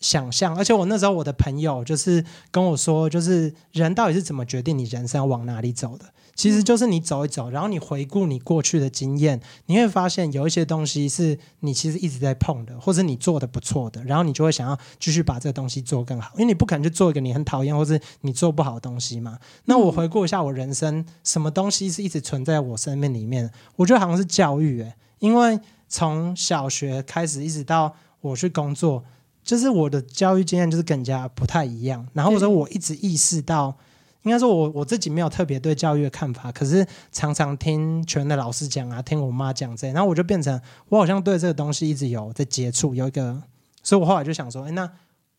[0.01, 6.05] 想象，而且我那时候我的朋友就是跟我说，就是人到底是怎么决定你人生要往哪里走的？
[6.35, 19.37] 其实就是你走一走，然后你回顾你过去的经验，你会发现有一些东西是你其实一直在碰的，或者你做的不错的，然后你就会想要继续把这个东西做更好，因为你不可能去做一个你很讨厌或是你做不好的东西嘛。
[19.65, 23.51] 那我回顾一下我人生，什么东西是一直存在我生命里面？
[23.75, 29.03] 我觉得好像是教育、欸，因为从小学开始一直到我去工作，
[29.43, 32.07] 就是我的教育经验就是跟人家不太一样。
[32.13, 33.75] 然后我说我一直意识到，
[34.23, 43.41] 应该说我我自己没有特别对教育的看法，可是常常听全的老师讲啊，听我妈讲这样，然后我就变成我好像对这个东西一直有在接触，有一个，
[43.81, 44.89] 所以我后来就想说，哎，那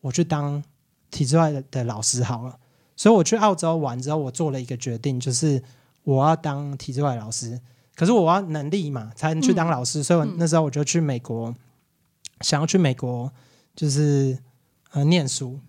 [0.01, 0.61] 我去当
[1.09, 2.57] 体制外的的老师好了。
[2.95, 5.63] 所以我去澳洲玩之后，我做了一个决定，就是
[6.03, 7.59] 我要当体制外老师。
[7.95, 10.03] 可是我要能力嘛，才能去当老师。
[10.03, 11.55] 所以我那时候我就去美国，
[12.41, 13.31] 想要去美国
[13.75, 14.37] 就是
[14.91, 15.59] 呃念书。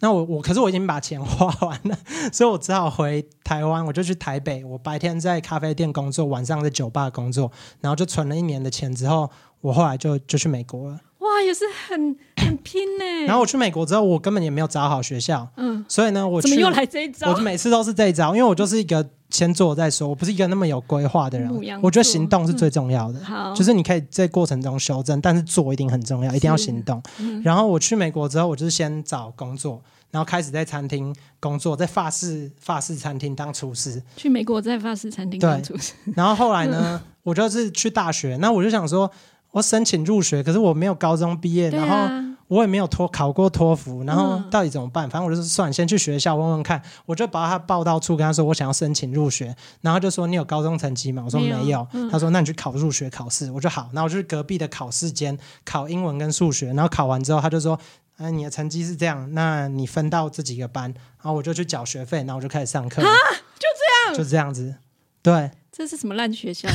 [0.00, 1.96] 那我我可是我已经把钱 花完了，
[2.32, 3.84] 所以我只好回台湾。
[3.86, 9.30] 我就去台北，我白天在咖啡店工作，晚上在酒吧工作，然后就存了一年的钱之后，
[9.60, 10.98] 我后来就就去美国了。
[11.40, 13.04] 哇，也是很很拼呢。
[13.26, 17.38] 然后我去美国之后，我根本也没有找好学校，嗯，所以呢，我去怎么又来这一招我？
[17.38, 21.50] 每次都是这一招，因为我就是一个先做再说，我不是一个那么有规划的人。
[21.82, 27.02] 我觉得行动是最重要的，好，就是你可以在过程中修正，但是做一定很重要，一定要行动。
[27.18, 34.02] 嗯然后我去美国之后，我就是先找工作，然后开始在餐厅工作，在法式法式餐厅当厨师。
[34.16, 39.10] 去美国在法式餐厅当厨师， 然后后来呢，我就是去大学，那我就想说，
[39.52, 45.08] 我申请入学，可是我没有高中毕业，对然后啊，我也没有托考过托福，然后嗯到底怎么办？
[45.10, 46.80] 反正我就是算，先去学校问问看。
[47.06, 51.22] 我就把他报到处跟他说我想要申请入学，然后他就说你有高中成绩吗？
[51.24, 51.86] 我说没有没有。
[51.92, 53.90] 嗯他说那你去考入学考试，我就好。
[53.92, 57.78] 然后我就去隔壁的考试间考英文跟数学，然后考完之后他就说。
[58.16, 63.00] 哎，你的成绩是这样，那你分到这几个班，然后我就去缴学费，然后我就开始上课。
[63.00, 63.08] 就这
[64.04, 64.74] 样，就这样子。
[65.22, 65.50] 对，
[65.80, 66.68] 这是什么烂学校？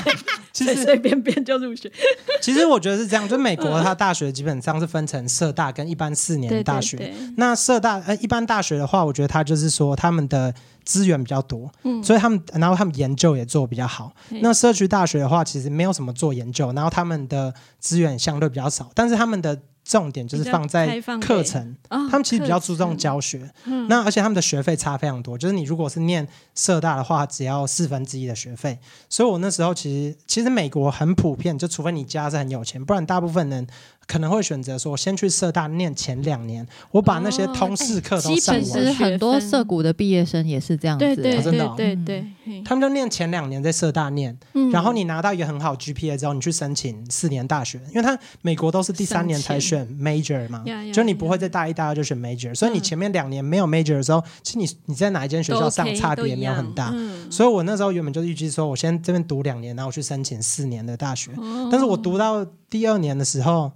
[0.52, 1.90] 其实随随便便就入学，
[2.42, 6.98] 其实我觉得是这样，就美国它大学基本上是分成社大跟一般四年的大学。
[6.98, 10.52] 对对，那社大呃一般大学的话，我觉得它就是说他们的
[10.84, 14.12] 资源比较多，嗯所以他们然后他们研究也做比较好。
[14.42, 23.50] 那社区大学的话，其实没有什么做研究，然后他们的资源相对比较少，但是他们的重点就是放在课程，哦他们其实比较注重教学。
[23.64, 28.78] 嗯那而且他们的学费差非常多，就是你如果是念社大的话，只要四分之一的学费。
[29.08, 33.66] 所以我那时候其实其实美国很普遍，就除非你家是很有钱，不然大部分人
[34.06, 38.64] 可能会选择说先去社大念前两年，我把那些哦通识课都基上完。
[38.64, 39.48] 本是其实很多学分。
[39.48, 41.74] 涩谷的毕业生也是这样子、对对欸真的哦。
[41.76, 42.24] 对对
[42.64, 44.70] 他们就念前两年在社大念，嗯。
[44.70, 56.90] 然后你拿到一个很好 GPA 之后，你去申请四年大学，因为他美国都是第三年才选 major 嘛就你不会在大一、大二就选 major，所以你嗯前面两年没有 major 的时候，其实你你在哪一间学校上差别没有很大。
[56.94, 57.30] 嗯。
[57.30, 61.30] 所以我那时候原本就预计说，我先这边读两年，然后我去申请四年的大学。
[61.36, 61.68] 哦。
[61.70, 63.72] 但是我读到第二年的时候，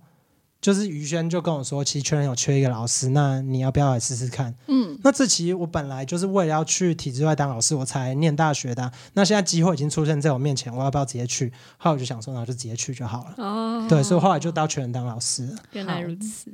[0.60, 4.54] 就是于轩就跟我说，其实全人有缺一个老师，那你要不要来试试看？
[4.68, 11.52] 嗯，那这其实我本来就是为了要去体制外当老师，我才念大学的啊、那现在机会已经出现在我面前，我要不要直接去？
[11.76, 13.34] 后来我就想说，那就直接去就好了。
[13.36, 15.54] 哦，对，所以后来就到全人当老师。
[15.72, 16.50] 原来如此，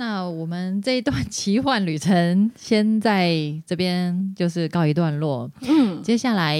[0.00, 3.30] 那我们这一段 奇幻旅程先在
[3.66, 5.50] 这边就是告一段落。
[5.60, 6.58] 嗯，接下来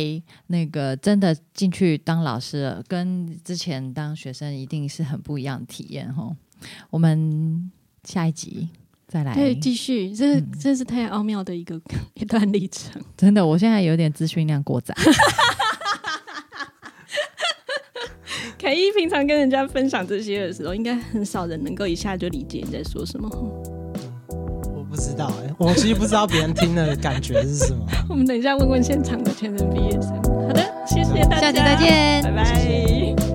[0.48, 6.30] 那个真的进去当老师了，跟之前当学生一定是很不一样的体验哈。
[6.90, 7.72] 我们
[8.04, 8.68] 下一集
[9.08, 9.32] 再来。
[9.34, 11.80] 对，继续，这嗯真是太奥妙的一个
[12.12, 13.02] 一段历程。
[13.16, 14.94] 真的，我现在有点资讯量过载。
[18.60, 23.26] 凯伊平常跟人家分享这些的时候，应该很少人能够一下就理解你在说什么。
[24.28, 27.86] 我不知道哎、我其实不知道别人听的感觉是什么。
[28.10, 30.12] 我们等一下问问现场的全人毕业生。
[30.22, 33.29] 好的，谢谢大家，下期再见拜拜。